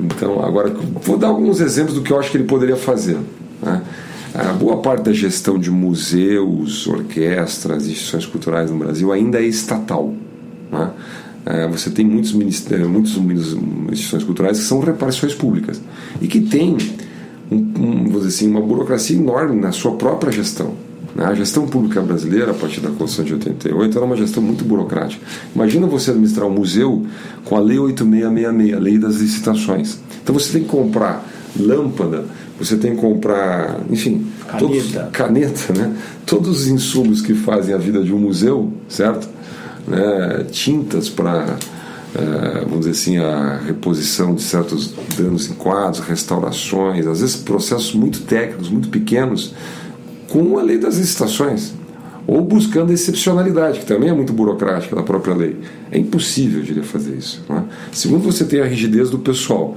Então, 0.00 0.44
agora, 0.44 0.74
vou 1.02 1.16
dar 1.16 1.28
alguns 1.28 1.60
exemplos 1.60 1.94
do 1.94 2.02
que 2.02 2.12
eu 2.12 2.18
acho 2.18 2.30
que 2.30 2.36
ele 2.36 2.44
poderia 2.44 2.76
fazer. 2.76 3.18
Né? 3.62 3.82
A 4.34 4.52
boa 4.52 4.78
parte 4.78 5.04
da 5.04 5.12
gestão 5.12 5.58
de 5.58 5.70
museus, 5.70 6.86
orquestras, 6.86 7.86
instituições 7.86 8.26
culturais 8.26 8.70
no 8.70 8.78
Brasil 8.78 9.12
ainda 9.12 9.38
é 9.38 9.44
estatal. 9.44 10.14
Né? 10.70 10.90
É, 11.46 11.66
você 11.66 11.90
tem 11.90 12.04
muitos, 12.04 12.32
muitos 12.32 12.66
instituições 13.90 14.24
culturais 14.24 14.58
que 14.58 14.64
são 14.64 14.80
reparações 14.80 15.34
públicas 15.34 15.80
e 16.20 16.28
que 16.28 16.40
têm 16.40 16.76
um, 17.50 17.56
um, 17.56 18.04
vou 18.04 18.20
dizer 18.20 18.28
assim, 18.28 18.50
uma 18.50 18.60
burocracia 18.60 19.16
enorme 19.16 19.60
na 19.60 19.72
sua 19.72 19.92
própria 19.92 20.32
gestão. 20.32 20.74
Né? 21.14 21.24
A 21.24 21.34
gestão 21.34 21.66
pública 21.66 22.00
brasileira, 22.00 22.52
a 22.52 22.54
partir 22.54 22.80
da 22.80 22.90
Constituição 22.90 23.24
de 23.24 23.34
88, 23.34 23.96
era 23.96 24.06
uma 24.06 24.16
gestão 24.16 24.42
muito 24.42 24.64
burocrática. 24.64 25.24
Imagina 25.54 25.86
você 25.86 26.10
administrar 26.10 26.46
um 26.46 26.52
museu 26.52 27.04
com 27.44 27.56
a 27.56 27.60
Lei 27.60 27.78
8666, 27.78 28.76
a 28.76 28.80
Lei 28.80 28.98
das 28.98 29.16
Licitações. 29.16 29.98
Então 30.22 30.34
você 30.34 30.52
tem 30.52 30.62
que 30.62 30.68
comprar 30.68 31.26
lâmpada, 31.58 32.24
você 32.58 32.76
tem 32.76 32.94
que 32.94 33.00
comprar, 33.00 33.80
enfim, 33.90 34.26
caneta, 34.46 34.58
todos, 34.58 34.92
caneta 35.12 35.72
né? 35.72 35.96
todos 36.24 36.60
os 36.60 36.68
insumos 36.68 37.20
que 37.20 37.34
fazem 37.34 37.74
a 37.74 37.78
vida 37.78 38.02
de 38.04 38.12
um 38.12 38.18
museu, 38.18 38.72
certo? 38.88 39.28
né, 39.86 40.46
tintas 40.50 41.08
para, 41.08 41.56
é, 42.14 42.60
vamos 42.64 42.80
dizer 42.80 42.90
assim, 42.90 43.18
a 43.18 43.58
reposição 43.58 44.34
de 44.34 44.42
certos 44.42 44.92
danos 45.16 45.48
em 45.48 45.54
quadros, 45.54 46.00
restaurações, 46.00 47.06
às 47.06 47.20
vezes 47.20 47.36
processos 47.36 47.94
muito 47.94 48.22
técnicos, 48.22 48.68
muito 48.68 48.88
pequenos, 48.88 49.54
com 50.28 50.58
a 50.58 50.62
lei 50.62 50.78
das 50.78 50.96
licitações. 50.96 51.72
Ou 52.26 52.42
buscando 52.42 52.90
a 52.90 52.94
excepcionalidade, 52.94 53.80
que 53.80 53.86
também 53.86 54.08
é 54.08 54.12
muito 54.12 54.32
burocrática 54.32 54.94
da 54.94 55.02
própria 55.02 55.34
lei. 55.34 55.56
É 55.90 55.98
impossível, 55.98 56.60
eu 56.60 56.64
diria, 56.64 56.82
fazer 56.82 57.16
isso. 57.16 57.42
É? 57.48 57.62
Segundo, 57.90 58.22
você 58.22 58.44
tem 58.44 58.60
a 58.60 58.66
rigidez 58.66 59.10
do 59.10 59.18
pessoal. 59.18 59.76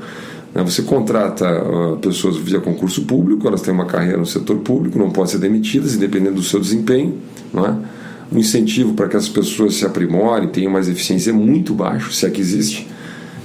Né? 0.54 0.62
Você 0.63 0.84
contrata 0.84 1.48
uh, 1.48 1.98
pessoas 1.98 2.38
via 2.38 2.60
concurso 2.60 3.06
público, 3.06 3.48
elas 3.48 3.62
têm 3.62 3.74
uma 3.74 3.86
carreira 3.86 4.17
no 4.17 4.26
setor 4.26 4.58
público, 4.58 5.00
não 5.00 5.10
podem 5.10 5.32
ser 5.32 5.39
demitidas, 5.39 5.96
independente 5.96 6.36
do 6.36 6.43
seu 6.43 6.60
desempenho. 6.60 7.17
Não 7.52 7.65
é? 7.65 7.76
O 8.34 8.39
incentivo 8.39 8.93
para 8.93 9.08
que 9.08 9.15
as 9.15 9.28
pessoas 9.28 9.76
se 9.76 9.86
aprimorem, 9.86 10.50
tenham 10.50 10.72
mais 10.72 10.89
eficiência 10.89 11.30
é 11.30 11.34
muito 11.34 11.74
baixo, 11.74 12.12
se 12.12 12.26
é 12.26 12.30
que 12.30 12.41
existe. 12.41 12.88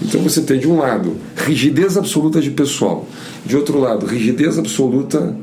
Então 0.00 0.20
você 0.22 0.40
tem 0.40 0.58
de 0.58 0.68
um 0.68 0.78
lado 0.78 1.16
rigidez 1.36 1.96
absoluta 1.96 2.40
de 2.40 2.50
pessoal, 2.50 3.06
de 3.44 3.56
outro 3.56 3.78
lado 3.78 4.06
rigidez 4.06 4.58
absoluta 4.58 5.36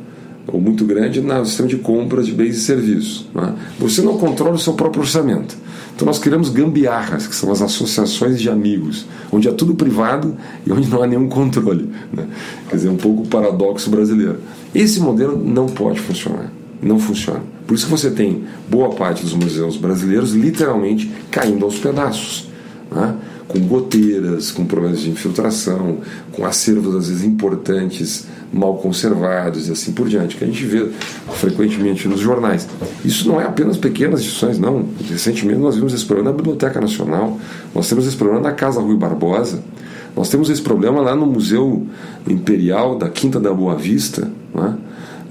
ou 0.48 0.62
muito 0.62 0.86
grande 0.86 1.22
no 1.22 1.46
sistema 1.46 1.68
de 1.68 1.78
compras 1.78 2.26
de 2.26 2.32
bens 2.32 2.56
e 2.56 2.60
serviços. 2.60 3.28
Não 3.34 3.44
é? 3.44 3.54
Você 3.80 4.02
não 4.02 4.18
controla 4.18 4.56
o 4.56 4.60
seu 4.60 4.74
próprio 4.74 5.02
orçamento. 5.02 5.58
Então 5.96 6.06
nós 6.06 6.20
criamos 6.20 6.50
gambiarras, 6.50 7.26
que 7.26 7.36
são 7.36 7.52
as 7.52 7.62
associações 7.62 8.40
de 8.40 8.50
amigos, 8.50 9.06
onde 9.32 9.48
é 9.48 9.52
tudo 9.52 9.76
privado 9.76 10.36
e 10.66 10.72
onde 10.72 10.90
não 10.90 11.02
há 11.02 11.08
nenhum 11.08 11.28
controle. 11.30 11.90
Né? 12.12 12.28
Quer 12.70 12.76
dizer, 12.76 12.90
um 12.90 12.98
pouco 12.98 13.24
o 13.24 13.28
paradoxo 13.28 13.90
brasileiro. 13.90 14.40
Esse 14.74 15.00
modelo 15.00 15.42
não 15.44 15.68
pode 15.68 16.00
funcionar. 16.02 16.52
Não 16.82 17.00
funciona. 17.00 17.42
Por 17.66 17.74
isso 17.74 17.86
que 17.86 17.92
você 17.92 18.12
tem 18.12 18.44
boa 18.70 18.90
parte 18.96 19.24
dos 19.24 19.34
museus 19.34 19.78
brasileiros 19.78 20.34
literalmente 20.34 21.12
caindo 21.32 21.66
aos 21.66 21.80
pedaços. 21.80 22.48
Né? 22.92 23.16
com 23.48 23.60
goteiras, 23.60 24.52
com 24.52 24.66
problemas 24.66 25.02
de 25.02 25.10
infiltração, 25.10 26.00
com 26.32 26.46
acervos 26.46 26.96
às 26.96 27.08
vezes 27.10 27.24
importantes, 27.24 28.28
mal 28.52 28.76
conservados 28.78 29.68
e 29.68 29.72
assim 29.72 29.92
por 29.92 30.08
diante, 30.08 30.36
que 30.36 30.44
a 30.44 30.48
gente 30.48 30.66
vê 30.66 30.90
frequentemente 31.34 32.08
nos 32.08 32.20
jornais. 32.20 32.68
Isso 33.04 33.28
não 33.28 33.40
é 33.40 33.46
apenas 33.46 33.78
pequenas 33.78 34.22
instituições, 34.22 34.58
não. 34.58 34.86
Recentemente 35.10 35.60
nós 35.60 35.76
vimos 35.76 35.94
esse 35.94 36.06
problema 36.06 36.32
na 36.32 36.38
Biblioteca 36.38 36.82
Nacional, 36.82 37.40
nós 37.74 37.88
temos 37.88 38.08
esse 38.08 38.18
problema 38.18 38.42
na 38.42 38.52
Casa 38.52 38.82
Rui 38.82 38.96
Barbosa, 38.96 39.64
nós 40.16 40.30
temos 40.30 40.50
esse 40.50 40.62
problema 40.62 41.02
lá 41.02 41.16
no 41.16 41.26
Museu 41.26 41.86
Imperial 42.28 42.98
da 42.98 43.10
Quinta 43.10 43.40
da 43.40 43.54
Boa 43.54 43.76
Vista, 43.76 44.30
né? 44.54 44.76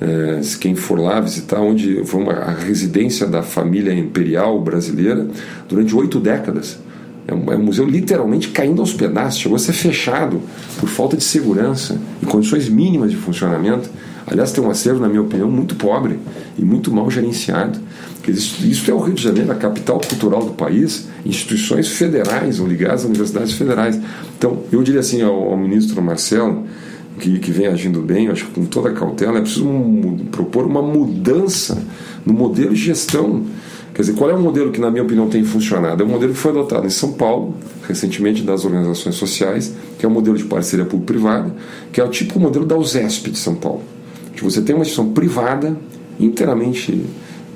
É, 0.00 0.40
quem 0.60 0.74
for 0.74 0.98
lá 0.98 1.20
visitar, 1.20 1.60
onde 1.60 2.04
foi 2.04 2.22
uma, 2.22 2.32
a 2.32 2.50
residência 2.50 3.26
da 3.26 3.42
família 3.42 3.94
imperial 3.94 4.60
brasileira 4.60 5.26
durante 5.68 5.94
oito 5.94 6.18
décadas. 6.18 6.78
É 7.26 7.32
um, 7.32 7.52
é 7.52 7.56
um 7.56 7.62
museu 7.62 7.86
literalmente 7.86 8.48
caindo 8.48 8.82
aos 8.82 8.92
pedaços, 8.92 9.40
chegou 9.40 9.56
a 9.56 9.58
ser 9.58 9.72
fechado 9.72 10.42
por 10.78 10.88
falta 10.88 11.16
de 11.16 11.24
segurança 11.24 11.98
e 12.22 12.26
condições 12.26 12.68
mínimas 12.68 13.10
de 13.10 13.16
funcionamento. 13.16 13.88
Aliás, 14.26 14.52
tem 14.52 14.62
um 14.62 14.70
acervo, 14.70 15.00
na 15.00 15.08
minha 15.08 15.22
opinião, 15.22 15.50
muito 15.50 15.74
pobre 15.74 16.18
e 16.58 16.64
muito 16.64 16.92
mal 16.92 17.10
gerenciado. 17.10 17.78
Isso, 18.26 18.66
isso 18.66 18.90
é 18.90 18.94
o 18.94 18.98
Rio 18.98 19.14
de 19.14 19.22
Janeiro, 19.22 19.52
a 19.52 19.54
capital 19.54 20.00
cultural 20.00 20.44
do 20.44 20.52
país, 20.52 21.08
instituições 21.26 21.88
federais 21.88 22.58
ou 22.58 22.66
ligadas 22.66 23.04
a 23.04 23.06
universidades 23.06 23.52
federais. 23.52 24.00
Então, 24.36 24.62
eu 24.72 24.82
diria 24.82 25.00
assim 25.00 25.20
ao, 25.20 25.50
ao 25.50 25.56
ministro 25.56 26.00
Marcelo, 26.02 26.64
que, 27.18 27.38
que 27.38 27.50
vem 27.50 27.66
agindo 27.66 28.00
bem, 28.00 28.28
acho 28.28 28.46
que 28.46 28.52
com 28.52 28.64
toda 28.64 28.92
cautela, 28.92 29.38
é 29.38 29.40
preciso 29.40 29.68
um, 29.68 30.26
propor 30.30 30.66
uma 30.66 30.82
mudança 30.82 31.82
no 32.24 32.32
modelo 32.32 32.74
de 32.74 32.80
gestão 32.80 33.44
Quer 33.94 34.02
dizer, 34.02 34.14
qual 34.14 34.28
é 34.28 34.34
o 34.34 34.40
modelo 34.40 34.72
que, 34.72 34.80
na 34.80 34.90
minha 34.90 35.04
opinião, 35.04 35.28
tem 35.28 35.44
funcionado? 35.44 36.02
É 36.02 36.06
um 36.06 36.08
modelo 36.08 36.32
que 36.32 36.38
foi 36.38 36.50
adotado 36.50 36.84
em 36.84 36.90
São 36.90 37.12
Paulo, 37.12 37.54
recentemente, 37.86 38.42
das 38.42 38.64
organizações 38.64 39.14
sociais, 39.14 39.72
que 39.96 40.04
é 40.04 40.08
o 40.08 40.10
modelo 40.10 40.36
de 40.36 40.44
parceria 40.44 40.84
público-privada, 40.84 41.54
que 41.92 42.00
é 42.00 42.04
o 42.04 42.08
tipo 42.08 42.40
modelo 42.40 42.66
da 42.66 42.76
USESP 42.76 43.30
de 43.30 43.38
São 43.38 43.54
Paulo. 43.54 43.82
Que 44.34 44.42
você 44.42 44.60
tem 44.60 44.74
uma 44.74 44.82
instituição 44.82 45.12
privada, 45.12 45.76
inteiramente 46.18 47.04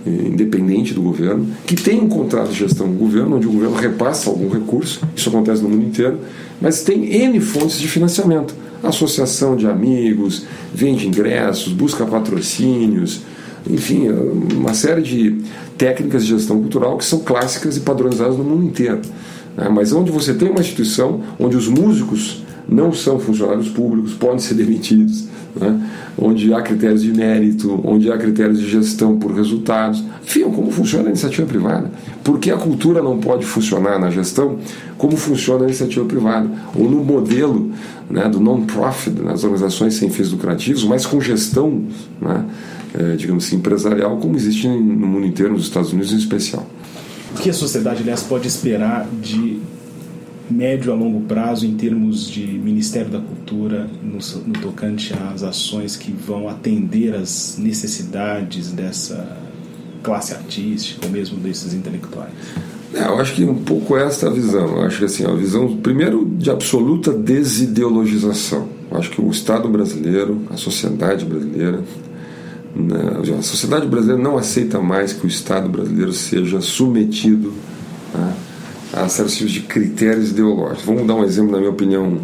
eh, 0.06 0.10
independente 0.10 0.94
do 0.94 1.02
governo, 1.02 1.44
que 1.66 1.74
tem 1.74 2.00
um 2.00 2.08
contrato 2.08 2.50
de 2.50 2.58
gestão 2.60 2.86
com 2.86 2.92
o 2.92 2.98
governo, 2.98 3.36
onde 3.36 3.48
o 3.48 3.50
governo 3.50 3.74
repassa 3.74 4.30
algum 4.30 4.48
recurso, 4.48 5.00
isso 5.16 5.28
acontece 5.28 5.60
no 5.60 5.68
mundo 5.68 5.86
inteiro, 5.86 6.20
mas 6.60 6.84
tem 6.84 7.16
N 7.16 7.40
fontes 7.40 7.80
de 7.80 7.88
financiamento. 7.88 8.54
Associação 8.82 9.56
de 9.56 9.66
amigos, 9.66 10.44
vende 10.72 11.06
ingressos, 11.06 11.72
busca 11.72 12.06
patrocínios, 12.06 13.22
enfim, 13.68 14.08
uma 14.08 14.74
série 14.74 15.02
de 15.02 15.40
técnicas 15.76 16.24
de 16.24 16.30
gestão 16.30 16.60
cultural 16.60 16.96
que 16.96 17.04
são 17.04 17.20
clássicas 17.20 17.76
e 17.76 17.80
padronizadas 17.80 18.36
no 18.36 18.44
mundo 18.44 18.64
inteiro. 18.64 19.00
Né? 19.56 19.68
Mas 19.68 19.92
onde 19.92 20.10
você 20.10 20.32
tem 20.34 20.48
uma 20.50 20.60
instituição 20.60 21.22
onde 21.38 21.56
os 21.56 21.68
músicos 21.68 22.42
não 22.68 22.92
são 22.92 23.18
funcionários 23.18 23.68
públicos, 23.68 24.12
podem 24.14 24.38
ser 24.38 24.54
demitidos, 24.54 25.24
né? 25.56 25.88
onde 26.16 26.52
há 26.52 26.60
critérios 26.60 27.02
de 27.02 27.12
mérito, 27.12 27.80
onde 27.84 28.10
há 28.10 28.18
critérios 28.18 28.58
de 28.58 28.68
gestão 28.68 29.18
por 29.18 29.32
resultados. 29.32 30.02
Enfim, 30.24 30.42
como 30.50 30.70
funciona 30.70 31.06
a 31.06 31.08
iniciativa 31.08 31.46
privada. 31.46 31.90
Por 32.22 32.38
que 32.38 32.50
a 32.50 32.56
cultura 32.56 33.00
não 33.00 33.18
pode 33.18 33.46
funcionar 33.46 33.98
na 33.98 34.10
gestão 34.10 34.58
como 34.96 35.16
funciona 35.16 35.62
a 35.62 35.64
iniciativa 35.64 36.04
privada? 36.04 36.50
Ou 36.74 36.90
no 36.90 37.02
modelo 37.02 37.70
né, 38.10 38.28
do 38.28 38.40
non-profit, 38.40 39.20
nas 39.22 39.44
organizações 39.44 39.94
sem 39.94 40.10
fins 40.10 40.30
lucrativos, 40.30 40.84
mas 40.84 41.06
com 41.06 41.20
gestão. 41.20 41.84
Né? 42.20 42.44
é, 42.94 43.16
digamos 43.16 43.46
assim, 43.46 43.56
empresarial, 43.56 44.16
como 44.18 44.36
existe 44.36 44.66
no 44.68 45.06
mundo 45.06 45.26
inteiro, 45.26 45.52
nos 45.52 45.64
Estados 45.64 45.92
Unidos 45.92 46.12
em 46.12 46.16
especial. 46.16 46.66
O 47.34 47.40
que 47.40 47.50
a 47.50 47.54
sociedade, 47.54 48.02
aliás, 48.02 48.22
pode 48.22 48.48
esperar 48.48 49.06
de 49.20 49.60
médio 50.50 50.92
a 50.92 50.94
longo 50.94 51.20
prazo 51.22 51.66
em 51.66 51.74
termos 51.74 52.28
de 52.28 52.46
Ministério 52.46 53.10
da 53.10 53.20
Cultura 53.20 53.88
no, 54.02 54.18
no 54.46 54.52
tocante 54.60 55.14
às 55.14 55.42
ações 55.42 55.96
que 55.96 56.10
vão 56.10 56.48
atender 56.48 57.14
às 57.14 57.56
necessidades 57.58 58.72
dessa 58.72 59.38
classe 60.02 60.32
artística 60.34 61.06
ou 61.06 61.12
mesmo 61.12 61.38
desses 61.38 61.74
intelectuais? 61.74 62.32
É, 62.94 63.04
eu 63.04 63.20
acho 63.20 63.34
que 63.34 63.44
um 63.44 63.62
pouco 63.62 63.96
esta 63.96 64.28
a 64.28 64.30
visão. 64.30 64.76
Eu 64.76 64.82
acho 64.82 64.98
que 64.98 65.04
assim, 65.04 65.24
a 65.24 65.34
visão, 65.34 65.76
primeiro, 65.76 66.24
de 66.24 66.50
absoluta 66.50 67.12
desideologização. 67.12 68.68
Eu 68.90 68.98
acho 68.98 69.10
que 69.10 69.20
o 69.20 69.30
Estado 69.30 69.68
brasileiro, 69.68 70.42
a 70.50 70.56
sociedade 70.56 71.24
brasileira, 71.24 71.82
a 73.38 73.42
sociedade 73.42 73.86
brasileira 73.86 74.22
não 74.22 74.38
aceita 74.38 74.80
mais 74.80 75.12
que 75.12 75.26
o 75.26 75.28
Estado 75.28 75.68
brasileiro 75.68 76.12
seja 76.12 76.60
submetido 76.60 77.52
a, 78.14 78.32
a 78.92 79.08
certos 79.08 79.36
tipos 79.36 79.52
de 79.52 79.60
critérios 79.60 80.30
ideológicos. 80.30 80.84
Vamos 80.84 81.06
dar 81.06 81.14
um 81.14 81.24
exemplo, 81.24 81.52
na 81.52 81.58
minha 81.58 81.70
opinião, 81.70 82.18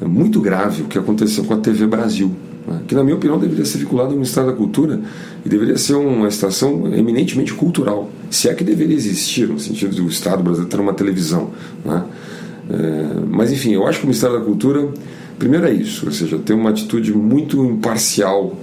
muito 0.00 0.40
grave, 0.40 0.82
o 0.82 0.84
que 0.86 0.98
aconteceu 0.98 1.44
com 1.44 1.54
a 1.54 1.58
TV 1.58 1.86
Brasil, 1.86 2.30
né? 2.66 2.80
que, 2.86 2.94
na 2.94 3.02
minha 3.02 3.16
opinião, 3.16 3.38
deveria 3.38 3.64
ser 3.64 3.78
vinculado 3.78 4.10
ao 4.10 4.14
Ministério 4.14 4.50
da 4.50 4.56
Cultura 4.56 5.00
e 5.44 5.48
deveria 5.48 5.76
ser 5.76 5.94
uma 5.94 6.28
estação 6.28 6.94
eminentemente 6.94 7.52
cultural, 7.52 8.10
se 8.30 8.48
é 8.48 8.54
que 8.54 8.64
deveria 8.64 8.96
existir, 8.96 9.48
no 9.48 9.58
sentido 9.58 9.96
do 9.96 10.06
Estado 10.08 10.42
brasileiro 10.42 10.70
ter 10.70 10.80
uma 10.80 10.94
televisão. 10.94 11.50
Né? 11.84 12.04
É, 12.70 13.20
mas, 13.28 13.52
enfim, 13.52 13.74
eu 13.74 13.86
acho 13.86 13.98
que 13.98 14.04
o 14.04 14.08
Ministério 14.08 14.38
da 14.38 14.44
Cultura, 14.44 14.88
primeiro 15.38 15.66
é 15.66 15.72
isso, 15.72 16.06
ou 16.06 16.12
seja, 16.12 16.38
ter 16.38 16.52
uma 16.52 16.70
atitude 16.70 17.12
muito 17.12 17.64
imparcial 17.64 18.56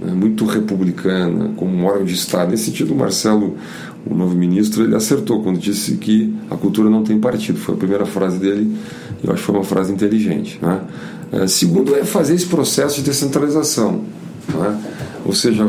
né, 0.00 0.12
muito 0.12 0.44
republicana, 0.44 1.52
como 1.56 1.72
um 1.72 1.84
órgão 1.84 2.04
de 2.04 2.14
Estado. 2.14 2.50
Nesse 2.50 2.64
sentido, 2.64 2.94
o 2.94 2.96
Marcelo, 2.96 3.56
o 4.06 4.14
novo 4.14 4.34
ministro, 4.34 4.84
ele 4.84 4.94
acertou 4.94 5.42
quando 5.42 5.58
disse 5.58 5.96
que 5.96 6.34
a 6.50 6.56
cultura 6.56 6.88
não 6.88 7.04
tem 7.04 7.18
partido. 7.18 7.58
Foi 7.58 7.74
a 7.74 7.78
primeira 7.78 8.06
frase 8.06 8.38
dele, 8.38 8.74
eu 9.22 9.32
acho 9.32 9.42
que 9.42 9.46
foi 9.46 9.54
uma 9.54 9.64
frase 9.64 9.92
inteligente. 9.92 10.58
Né? 10.62 10.80
É, 11.32 11.46
segundo, 11.46 11.94
é 11.94 12.04
fazer 12.04 12.34
esse 12.34 12.46
processo 12.46 12.96
de 12.96 13.02
descentralização. 13.02 14.02
Né? 14.48 14.80
Ou 15.24 15.34
seja, 15.34 15.68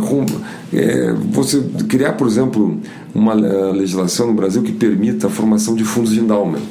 é, 0.74 1.14
você 1.30 1.62
criar, 1.90 2.14
por 2.14 2.26
exemplo, 2.26 2.80
uma 3.14 3.34
é, 3.34 3.72
legislação 3.74 4.28
no 4.28 4.34
Brasil 4.34 4.64
que 4.64 4.72
permita 4.72 5.28
a 5.28 5.30
formação 5.30 5.76
de 5.76 5.84
fundos 5.84 6.12
de 6.12 6.20
endowment 6.20 6.62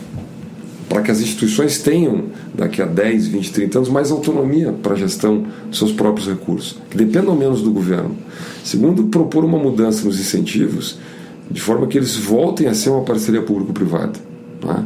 para 0.91 1.03
que 1.03 1.11
as 1.13 1.21
instituições 1.21 1.79
tenham, 1.79 2.25
daqui 2.53 2.83
a 2.83 2.85
10, 2.85 3.29
20, 3.29 3.53
30 3.53 3.79
anos, 3.79 3.89
mais 3.89 4.11
autonomia 4.11 4.73
para 4.73 4.95
a 4.95 4.97
gestão 4.97 5.47
dos 5.69 5.79
seus 5.79 5.93
próprios 5.93 6.27
recursos, 6.27 6.77
que 6.91 6.97
dependam 6.97 7.37
menos 7.37 7.63
do 7.63 7.71
governo. 7.71 8.17
Segundo, 8.65 9.05
propor 9.05 9.45
uma 9.45 9.57
mudança 9.57 10.05
nos 10.05 10.19
incentivos, 10.19 10.99
de 11.49 11.61
forma 11.61 11.87
que 11.87 11.97
eles 11.97 12.17
voltem 12.17 12.67
a 12.67 12.75
ser 12.75 12.91
uma 12.91 13.03
parceria 13.03 13.41
público-privada. 13.41 14.19
Tá? 14.61 14.85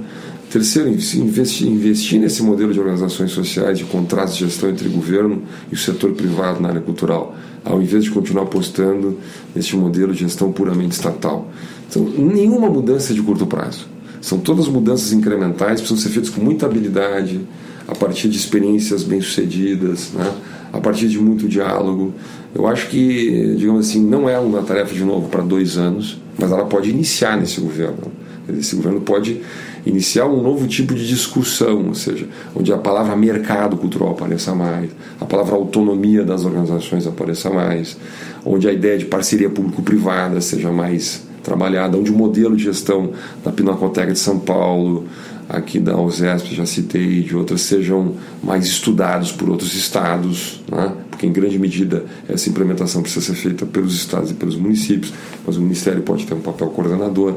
Terceiro, 0.51 0.91
investir, 0.91 1.67
investir 1.67 2.21
nesse 2.21 2.43
modelo 2.43 2.71
de 2.71 2.79
organizações 2.79 3.31
sociais, 3.31 3.79
de 3.79 3.85
contratos 3.85 4.37
de 4.37 4.45
gestão 4.45 4.69
entre 4.69 4.87
governo 4.91 5.43
e 5.73 5.75
o 5.75 5.79
setor 5.79 6.13
privado 6.13 6.61
na 6.61 6.69
área 6.69 6.83
cultural, 6.83 7.35
ao 7.65 7.81
invés 7.81 8.05
de 8.05 8.11
continuar 8.11 8.43
apostando 8.43 9.19
nesse 9.55 9.75
modelo 9.75 10.13
de 10.13 10.21
gestão 10.21 10.53
puramente 10.53 10.93
estatal. 10.93 11.49
Então, 11.89 12.05
nenhuma 12.05 12.69
mudança 12.69 13.15
de 13.15 13.23
curto 13.23 13.47
prazo. 13.47 13.94
São 14.25 14.39
todas 14.39 14.67
mudanças 14.69 15.13
incrementais, 15.13 15.83
precisam 15.83 15.99
ser 15.99 16.09
feitas 16.09 16.31
com 16.31 16.41
muita 16.41 16.65
habilidade, 16.65 17.43
a 17.87 17.95
partir 17.95 18.27
de 18.27 18.39
experiências 18.39 19.03
bem-sucedidas, 19.03 20.13
né? 20.15 20.33
a 20.73 20.81
partir 20.81 21.09
de 21.09 21.19
muito 21.19 21.47
diálogo. 21.47 22.15
Eu 22.55 22.67
acho 22.67 22.89
que, 22.89 23.55
digamos 23.55 23.87
assim, 23.87 24.03
não 24.03 24.27
é 24.27 24.39
uma 24.39 24.63
tarefa 24.63 24.95
de 24.95 25.05
novo 25.05 25.29
para 25.29 25.43
dois 25.43 25.77
anos, 25.77 26.19
mas 26.39 26.51
ela 26.51 26.65
pode 26.65 26.89
iniciar 26.89 27.37
nesse 27.37 27.61
governo. 27.61 28.11
Esse 28.49 28.75
governo 28.77 29.03
pode 29.03 29.43
iniciar 29.85 30.25
um 30.25 30.43
novo 30.43 30.67
tipo 30.67 30.95
de 30.95 31.07
discussão, 31.07 31.89
ou 31.89 31.95
seja, 31.95 32.27
onde 32.57 32.73
a 32.73 32.79
palavra 32.79 33.15
mercado 33.15 33.77
cultural 33.77 34.13
apareça 34.13 34.55
mais, 34.55 34.91
a 35.21 35.27
palavra 35.27 35.55
autonomia 35.55 36.25
das 36.25 36.47
organizações 36.47 37.07
apareça 37.07 37.51
mais, 37.51 37.95
onde 38.43 38.67
a 38.67 38.73
ideia 38.73 38.97
de 38.97 39.05
parceria 39.05 39.51
público-privada 39.51 40.41
seja 40.41 40.73
mais 40.73 41.23
trabalhada, 41.45 41.97
onde 41.97 42.11
o 42.11 42.17
modelo 42.17 42.57
de 42.57 42.65
gestão 42.65 43.13
da 43.45 43.53
Pinacoteca 43.53 44.13
de 44.13 44.19
São 44.19 44.41
Paulo, 44.41 45.05
aqui 45.49 45.79
da 45.79 45.97
USESP, 46.01 46.55
já 46.55 46.67
citei, 46.67 47.23
de 47.23 47.37
outras, 47.37 47.61
sejam 47.61 48.15
mais 48.43 48.65
estudados 48.65 49.31
por 49.31 49.49
outros 49.51 49.75
estados, 49.75 50.63
né? 50.71 50.93
porque 51.11 51.27
em 51.27 51.33
grande 51.33 51.59
medida 51.59 52.05
essa 52.29 52.49
implementação 52.49 53.03
precisa 53.03 53.25
ser 53.25 53.35
feita 53.35 53.67
pelos 53.67 53.95
estados 53.95 54.31
e 54.31 54.35
pelos 54.35 54.57
municípios, 54.57 55.13
mas 55.47 55.57
o 55.57 55.61
Ministério 55.61 56.03
pode 56.03 56.27
ter 56.27 56.35
um 56.35 56.41
papel 56.41 56.69
coordenador. 56.69 57.37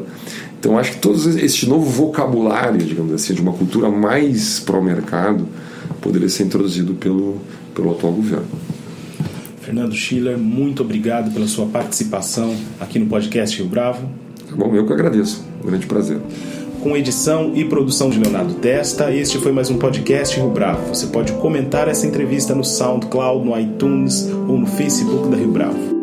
Então 0.60 0.78
acho 0.80 0.94
que 0.94 1.00
todo 1.00 1.18
este 1.40 1.68
novo 1.68 1.86
vocabulário, 1.86 2.80
digamos 2.80 3.14
assim, 3.14 3.34
de 3.34 3.42
uma 3.42 3.54
cultura 3.54 3.90
mais 3.90 4.60
pró-mercado, 4.60 5.48
poderia 6.02 6.30
ser 6.30 6.44
introduzido 6.44 6.96
pelo, 6.96 7.38
pelo 7.76 7.92
atual 7.92 8.14
governo. 8.14 8.48
Fernando 9.68 9.94
Schiller, 9.94 10.38
muito 10.38 10.82
obrigado 10.82 11.30
pela 11.34 11.46
sua 11.46 11.66
participação 11.66 12.56
aqui 12.80 12.98
no 12.98 13.06
podcast 13.08 13.58
Rio 13.58 13.68
Bravo. 13.68 14.10
Tá 14.50 14.56
bom, 14.56 14.74
eu 14.74 14.88
que 14.88 14.94
agradeço. 14.94 15.46
Um 15.62 15.68
grande 15.68 15.86
prazer. 15.86 16.22
Com 16.82 16.96
edição 16.96 17.52
e 17.54 17.66
produção 17.66 18.10
de 18.10 18.18
Leonardo 18.18 18.54
Testa, 18.54 19.14
este 19.14 19.38
foi 19.40 19.52
mais 19.52 19.70
um 19.70 19.78
podcast 19.78 20.40
Rio 20.40 20.50
Bravo. 20.50 20.96
Você 20.96 21.08
pode 21.08 21.34
comentar 21.34 21.90
essa 21.90 22.08
entrevista 22.08 22.56
no 22.56 22.64
SoundCloud, 22.64 23.46
no 23.46 23.60
iTunes 23.60 24.30
ou 24.48 24.58
no 24.58 24.68
Facebook 24.68 25.28
da 25.28 25.36
Rio 25.36 25.52
Bravo. 25.52 25.97